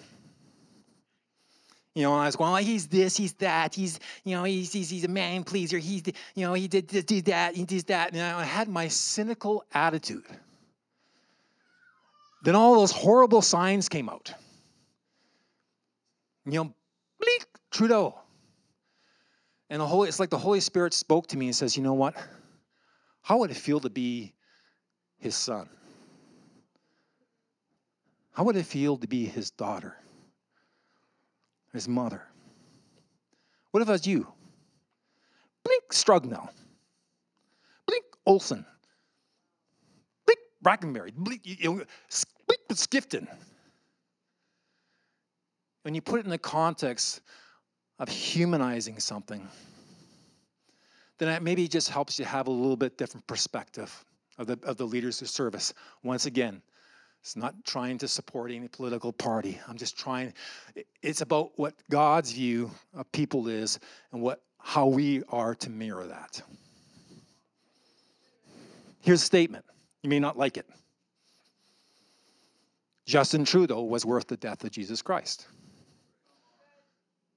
You 1.94 2.04
know, 2.04 2.14
I 2.14 2.26
was 2.28 2.38
going, 2.38 2.54
oh, 2.54 2.56
he's 2.56 2.88
this, 2.88 3.18
he's 3.18 3.34
that, 3.34 3.76
he's, 3.76 4.00
you 4.24 4.34
know, 4.34 4.46
he's, 4.46 4.72
he's, 4.72 4.90
he's 4.90 5.04
a 5.04 5.10
man 5.10 5.44
pleaser, 5.44 5.78
he's, 5.78 6.04
you 6.36 6.46
know, 6.46 6.54
he 6.54 6.70
did, 6.70 6.88
did, 6.88 7.06
did 7.06 7.26
that, 7.26 7.54
he 7.54 7.66
did 7.66 7.88
that. 7.88 8.14
And 8.14 8.22
I 8.22 8.46
had 8.46 8.70
my 8.70 8.88
cynical 8.88 9.66
attitude. 9.74 10.24
Then 12.44 12.56
all 12.56 12.76
those 12.76 12.94
horrible 12.94 13.42
signs 13.42 13.90
came 13.90 14.08
out 14.08 14.34
you 16.46 16.52
know, 16.54 16.74
bleak, 17.20 17.46
Trudeau. 17.70 18.18
And 19.70 19.82
the 19.82 19.88
Holy, 19.88 20.10
it's 20.10 20.20
like 20.20 20.30
the 20.30 20.38
Holy 20.38 20.60
Spirit 20.60 20.94
spoke 20.94 21.28
to 21.28 21.38
me 21.38 21.48
and 21.48 21.56
says, 21.56 21.78
you 21.78 21.84
know 21.84 21.94
what? 21.94 22.16
How 23.22 23.38
would 23.38 23.52
it 23.52 23.58
feel 23.58 23.80
to 23.80 23.90
be 23.90 24.34
his 25.18 25.36
son? 25.36 25.70
How 28.34 28.44
would 28.44 28.56
it 28.56 28.66
feel 28.66 28.98
to 28.98 29.08
be 29.08 29.26
his 29.26 29.52
daughter? 29.52 29.96
His 31.74 31.88
mother? 31.88 32.24
What 33.72 33.82
if 33.82 33.88
it 33.88 33.92
was 33.92 34.08
you? 34.08 34.28
Blink 35.64 35.84
Strugnell. 35.92 36.50
Blink 37.86 38.06
Olson. 38.26 38.66
Blink 40.26 40.40
Brackenberry. 40.64 41.14
Blink, 41.14 41.42
you 41.46 41.56
know, 41.64 41.86
blink 42.48 42.62
Skifton 42.72 43.28
when 45.84 45.96
you 45.96 46.02
put 46.02 46.20
it 46.20 46.26
in 46.26 46.30
the 46.30 46.38
context 46.38 47.22
of 48.00 48.10
humanizing 48.10 49.00
something, 49.00 49.48
then 51.18 51.30
it 51.30 51.44
maybe 51.44 51.68
just 51.68 51.90
helps 51.90 52.18
you 52.18 52.26
have 52.26 52.48
a 52.48 52.52
little 52.52 52.76
bit 52.76 52.98
different 52.98 53.26
perspective 53.28 54.06
of 54.38 54.48
the, 54.48 54.60
of 54.64 54.78
the 54.78 54.86
leaders 54.86 55.22
of 55.22 55.30
service. 55.30 55.74
Once 56.04 56.26
again, 56.26 56.62
it's 57.22 57.36
not 57.36 57.54
trying 57.64 58.00
to 58.00 58.08
support 58.08 58.52
any 58.52 58.68
political 58.68 59.14
party. 59.14 59.60
I'm 59.68 59.78
just 59.78 59.98
trying, 59.98 60.34
it's 61.04 61.22
about 61.22 61.52
what 61.58 61.76
God's 61.92 62.32
view 62.32 62.72
of 62.96 63.12
people 63.12 63.48
is 63.48 63.80
and 64.12 64.22
what 64.22 64.42
how 64.64 64.86
we 64.86 65.24
are 65.30 65.56
to 65.56 65.70
mirror 65.70 66.06
that. 66.06 66.42
Here's 69.02 69.22
a 69.22 69.26
statement. 69.26 69.66
You 70.04 70.10
may 70.10 70.20
not 70.20 70.38
like 70.38 70.58
it. 70.58 70.68
Justin 73.06 73.44
Trudeau 73.44 73.82
was 73.82 74.06
worth 74.06 74.28
the 74.28 74.38
death 74.38 74.64
of 74.64 74.72
Jesus 74.72 75.02
Christ. 75.02 75.48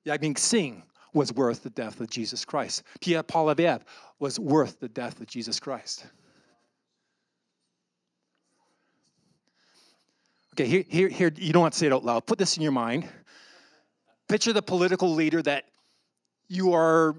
Jagmeet 0.07 0.39
Singh 0.39 0.83
was 1.13 1.33
worth 1.33 1.63
the 1.63 1.71
death 1.71 2.01
of 2.01 2.11
Jesus 2.11 2.45
Christ. 2.45 2.83
Pierre 3.01 3.23
Poilievre 3.23 3.81
was 4.19 4.39
worth 4.39 4.81
the 4.81 4.89
death 4.89 5.21
of 5.21 5.27
Jesus 5.27 5.61
Christ. 5.61 6.07
Okay, 10.55 10.67
here, 10.67 10.85
here, 10.89 11.09
here, 11.09 11.33
you 11.37 11.53
don't 11.53 11.63
want 11.63 11.73
to 11.73 11.79
say 11.79 11.87
it 11.87 11.93
out 11.93 12.05
loud. 12.05 12.27
Put 12.27 12.39
this 12.39 12.57
in 12.57 12.63
your 12.63 12.73
mind. 12.73 13.09
Picture 14.29 14.53
the 14.53 14.63
political 14.63 15.13
leader 15.13 15.43
that 15.43 15.65
you 16.49 16.73
are 16.73 17.17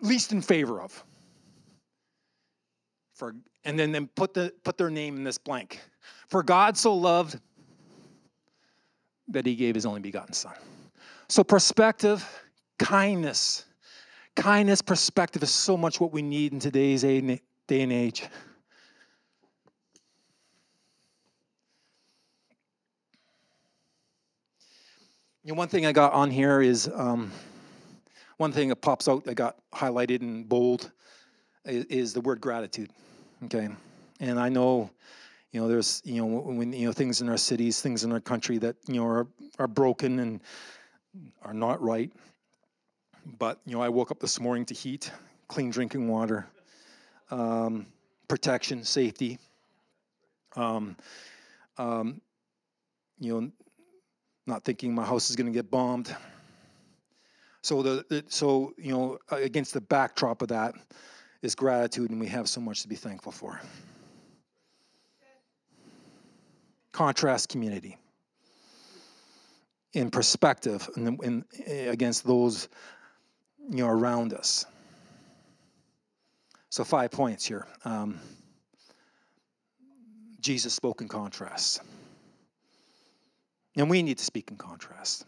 least 0.00 0.32
in 0.32 0.40
favor 0.40 0.80
of. 0.80 1.04
For, 3.14 3.34
and 3.64 3.78
then, 3.78 3.90
then 3.90 4.06
put, 4.06 4.32
the, 4.32 4.52
put 4.62 4.78
their 4.78 4.90
name 4.90 5.16
in 5.16 5.24
this 5.24 5.38
blank. 5.38 5.80
For 6.28 6.42
God 6.42 6.76
so 6.76 6.94
loved 6.94 7.40
that 9.28 9.44
he 9.44 9.56
gave 9.56 9.74
his 9.74 9.84
only 9.84 10.00
begotten 10.00 10.32
Son. 10.32 10.54
So, 11.30 11.44
perspective, 11.44 12.26
kindness, 12.78 13.66
kindness, 14.34 14.80
perspective 14.80 15.42
is 15.42 15.50
so 15.50 15.76
much 15.76 16.00
what 16.00 16.10
we 16.10 16.22
need 16.22 16.54
in 16.54 16.58
today's 16.58 17.02
day 17.02 17.82
and 17.82 17.92
age. 17.92 18.24
You 25.44 25.52
know, 25.52 25.58
one 25.58 25.68
thing 25.68 25.84
I 25.84 25.92
got 25.92 26.14
on 26.14 26.30
here 26.30 26.62
is 26.62 26.90
um, 26.94 27.30
one 28.38 28.52
thing 28.52 28.70
that 28.70 28.76
pops 28.76 29.06
out 29.06 29.24
that 29.24 29.34
got 29.34 29.56
highlighted 29.74 30.22
in 30.22 30.44
bold 30.44 30.90
is, 31.66 31.84
is 31.86 32.12
the 32.14 32.22
word 32.22 32.40
gratitude. 32.40 32.90
Okay, 33.44 33.68
and 34.20 34.40
I 34.40 34.48
know 34.48 34.90
you 35.52 35.60
know 35.60 35.68
there's 35.68 36.00
you 36.06 36.22
know 36.22 36.26
when 36.26 36.72
you 36.72 36.86
know 36.86 36.92
things 36.92 37.20
in 37.20 37.28
our 37.28 37.36
cities 37.36 37.82
things 37.82 38.02
in 38.04 38.12
our 38.12 38.20
country 38.20 38.56
that 38.58 38.76
you 38.86 38.96
know 38.96 39.06
are, 39.06 39.26
are 39.58 39.68
broken 39.68 40.20
and 40.20 40.40
are 41.42 41.54
not 41.54 41.82
right. 41.82 42.10
but 43.38 43.60
you 43.66 43.74
know, 43.76 43.82
I 43.82 43.88
woke 43.88 44.10
up 44.10 44.20
this 44.20 44.40
morning 44.40 44.64
to 44.66 44.74
heat, 44.74 45.10
clean 45.48 45.70
drinking 45.70 46.08
water, 46.08 46.46
um, 47.30 47.86
protection, 48.26 48.84
safety. 48.84 49.38
Um, 50.56 50.96
um, 51.76 52.20
you 53.20 53.40
know, 53.40 53.50
not 54.46 54.64
thinking 54.64 54.94
my 54.94 55.04
house 55.04 55.30
is 55.30 55.36
going 55.36 55.46
to 55.46 55.52
get 55.52 55.70
bombed. 55.70 56.14
So 57.62 57.82
the, 57.82 58.04
the 58.08 58.24
so 58.28 58.72
you 58.78 58.92
know 58.92 59.18
against 59.30 59.74
the 59.74 59.80
backdrop 59.80 60.42
of 60.42 60.48
that 60.48 60.74
is 61.42 61.54
gratitude, 61.54 62.10
and 62.10 62.20
we 62.20 62.26
have 62.26 62.48
so 62.48 62.60
much 62.60 62.82
to 62.82 62.88
be 62.88 62.96
thankful 62.96 63.32
for. 63.32 63.60
Contrast 66.92 67.48
community 67.48 67.96
in 69.92 70.10
perspective 70.10 70.88
in, 70.96 71.18
in, 71.22 71.44
against 71.88 72.26
those 72.26 72.68
you 73.70 73.78
know 73.78 73.88
around 73.88 74.32
us. 74.32 74.66
So 76.70 76.84
five 76.84 77.10
points 77.10 77.44
here. 77.46 77.66
Um, 77.84 78.20
Jesus 80.40 80.72
spoke 80.74 81.00
in 81.00 81.08
contrast. 81.08 81.80
And 83.76 83.88
we 83.88 84.02
need 84.02 84.18
to 84.18 84.24
speak 84.24 84.50
in 84.50 84.56
contrast. 84.56 85.24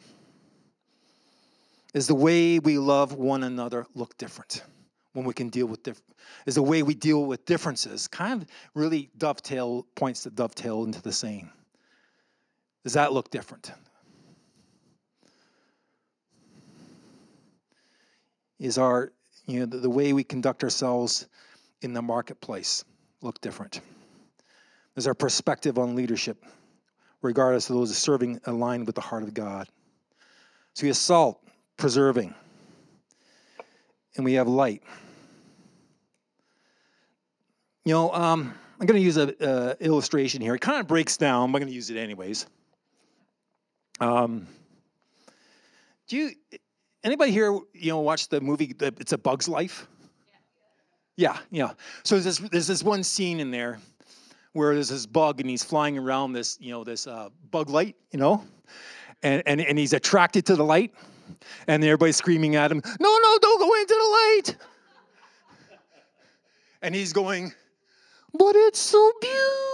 Is 1.94 2.06
the 2.06 2.14
way 2.14 2.58
we 2.58 2.78
love 2.78 3.14
one 3.14 3.42
another 3.42 3.86
look 3.94 4.16
different 4.18 4.62
when 5.12 5.24
we 5.24 5.34
can 5.34 5.48
deal 5.48 5.66
with 5.66 5.82
different? 5.82 6.14
Is 6.46 6.54
the 6.54 6.62
way 6.62 6.82
we 6.82 6.94
deal 6.94 7.24
with 7.24 7.44
differences 7.44 8.06
kind 8.06 8.42
of 8.42 8.48
really 8.74 9.10
dovetail 9.18 9.86
points 9.94 10.22
to 10.24 10.30
dovetail 10.30 10.84
into 10.84 11.02
the 11.02 11.12
same? 11.12 11.50
Does 12.84 12.92
that 12.94 13.12
look 13.12 13.30
different? 13.30 13.72
Is 18.60 18.76
our 18.78 19.12
you 19.46 19.60
know 19.60 19.66
the, 19.66 19.78
the 19.78 19.90
way 19.90 20.12
we 20.12 20.22
conduct 20.22 20.62
ourselves 20.62 21.26
in 21.80 21.94
the 21.94 22.02
marketplace 22.02 22.84
look 23.22 23.40
different? 23.40 23.80
Is 24.96 25.06
our 25.06 25.14
perspective 25.14 25.78
on 25.78 25.96
leadership, 25.96 26.44
regardless 27.22 27.70
of 27.70 27.76
those 27.76 27.96
serving, 27.96 28.40
aligned 28.44 28.86
with 28.86 28.94
the 28.94 29.00
heart 29.00 29.22
of 29.22 29.32
God? 29.32 29.66
So 30.74 30.82
we 30.82 30.88
have 30.88 30.96
salt, 30.96 31.42
preserving, 31.78 32.34
and 34.16 34.24
we 34.24 34.34
have 34.34 34.46
light. 34.46 34.82
You 37.84 37.94
know, 37.94 38.12
um, 38.12 38.52
I'm 38.78 38.86
going 38.86 39.00
to 39.00 39.04
use 39.04 39.16
an 39.16 39.30
illustration 39.80 40.42
here. 40.42 40.54
It 40.54 40.60
kind 40.60 40.80
of 40.80 40.86
breaks 40.86 41.16
down. 41.16 41.50
But 41.50 41.56
I'm 41.56 41.62
going 41.62 41.70
to 41.70 41.74
use 41.74 41.88
it 41.88 41.96
anyways. 41.96 42.46
Um, 44.00 44.46
do 46.08 46.16
you 46.16 46.30
anybody 47.04 47.32
here 47.32 47.52
you 47.72 47.90
know 47.90 48.00
watch 48.00 48.28
the 48.28 48.40
movie 48.40 48.74
It's 48.80 49.12
a 49.12 49.18
Bug's 49.18 49.48
Life? 49.48 49.86
Yeah, 51.16 51.36
yeah. 51.50 51.72
So 52.02 52.18
there's 52.18 52.38
this, 52.38 52.50
there's 52.50 52.66
this 52.66 52.82
one 52.82 53.04
scene 53.04 53.40
in 53.40 53.50
there 53.50 53.78
where 54.52 54.74
there's 54.74 54.88
this 54.88 55.06
bug 55.06 55.40
and 55.40 55.48
he's 55.48 55.62
flying 55.62 55.98
around 55.98 56.32
this, 56.32 56.56
you 56.60 56.70
know, 56.70 56.82
this 56.82 57.06
uh, 57.06 57.28
bug 57.50 57.68
light, 57.68 57.94
you 58.10 58.18
know, 58.18 58.44
and, 59.22 59.42
and, 59.46 59.60
and 59.60 59.78
he's 59.78 59.92
attracted 59.92 60.46
to 60.46 60.56
the 60.56 60.64
light, 60.64 60.94
and 61.66 61.84
everybody's 61.84 62.16
screaming 62.16 62.56
at 62.56 62.72
him, 62.72 62.82
no, 62.84 63.18
no, 63.22 63.38
don't 63.40 63.60
go 63.60 63.74
into 63.80 63.94
the 63.94 64.10
light. 64.12 64.56
and 66.82 66.94
he's 66.94 67.12
going, 67.12 67.52
but 68.32 68.56
it's 68.56 68.80
so 68.80 69.12
beautiful. 69.20 69.69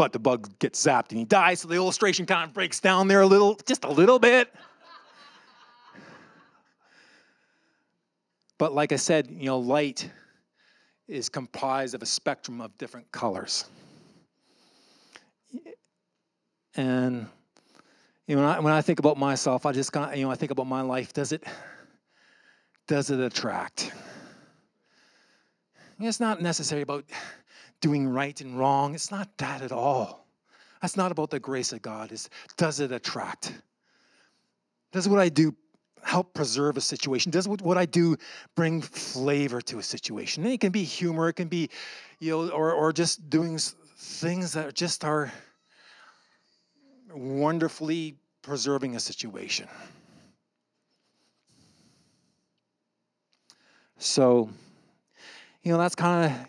But 0.00 0.14
the 0.14 0.18
bug 0.18 0.58
gets 0.58 0.82
zapped 0.82 1.10
and 1.10 1.18
he 1.18 1.26
dies, 1.26 1.60
so 1.60 1.68
the 1.68 1.74
illustration 1.74 2.24
kind 2.24 2.48
of 2.48 2.54
breaks 2.54 2.80
down 2.80 3.06
there 3.06 3.20
a 3.20 3.26
little, 3.26 3.54
just 3.66 3.84
a 3.84 3.90
little 3.90 4.18
bit. 4.18 4.50
But 8.56 8.72
like 8.72 8.92
I 8.92 8.96
said, 8.96 9.28
you 9.30 9.44
know, 9.44 9.58
light 9.58 10.10
is 11.06 11.28
comprised 11.28 11.94
of 11.94 12.00
a 12.00 12.06
spectrum 12.06 12.62
of 12.62 12.78
different 12.78 13.12
colors. 13.12 13.66
And 16.76 17.26
you 18.26 18.36
know, 18.36 18.40
when 18.40 18.50
I, 18.50 18.60
when 18.60 18.72
I 18.72 18.80
think 18.80 19.00
about 19.00 19.18
myself, 19.18 19.66
I 19.66 19.72
just 19.72 19.92
kind 19.92 20.12
of, 20.12 20.16
you 20.16 20.24
know, 20.24 20.30
I 20.30 20.34
think 20.34 20.50
about 20.50 20.66
my 20.66 20.80
life. 20.80 21.12
Does 21.12 21.32
it, 21.32 21.44
does 22.88 23.10
it 23.10 23.20
attract? 23.20 23.92
It's 25.98 26.20
not 26.20 26.40
necessarily 26.40 26.84
about 26.84 27.04
doing 27.80 28.08
right 28.08 28.40
and 28.40 28.58
wrong. 28.58 28.94
It's 28.94 29.10
not 29.10 29.36
that 29.38 29.62
at 29.62 29.72
all. 29.72 30.26
That's 30.82 30.96
not 30.96 31.12
about 31.12 31.30
the 31.30 31.40
grace 31.40 31.72
of 31.72 31.82
God. 31.82 32.12
Is 32.12 32.30
does 32.56 32.80
it 32.80 32.92
attract? 32.92 33.52
Does 34.92 35.08
what 35.08 35.20
I 35.20 35.28
do 35.28 35.54
help 36.02 36.32
preserve 36.34 36.76
a 36.76 36.80
situation? 36.80 37.30
Does 37.30 37.46
what 37.46 37.76
I 37.76 37.84
do 37.84 38.16
bring 38.54 38.80
flavor 38.80 39.60
to 39.62 39.78
a 39.78 39.82
situation? 39.82 40.44
And 40.44 40.52
it 40.52 40.60
can 40.60 40.72
be 40.72 40.82
humor, 40.82 41.28
it 41.28 41.34
can 41.34 41.48
be, 41.48 41.68
you 42.18 42.30
know, 42.30 42.48
or, 42.50 42.72
or 42.72 42.92
just 42.92 43.28
doing 43.28 43.58
things 43.96 44.52
that 44.54 44.74
just 44.74 45.04
are 45.04 45.30
wonderfully 47.12 48.16
preserving 48.42 48.96
a 48.96 49.00
situation. 49.00 49.68
So, 53.98 54.48
you 55.62 55.72
know, 55.72 55.78
that's 55.78 55.94
kind 55.94 56.32
of 56.32 56.48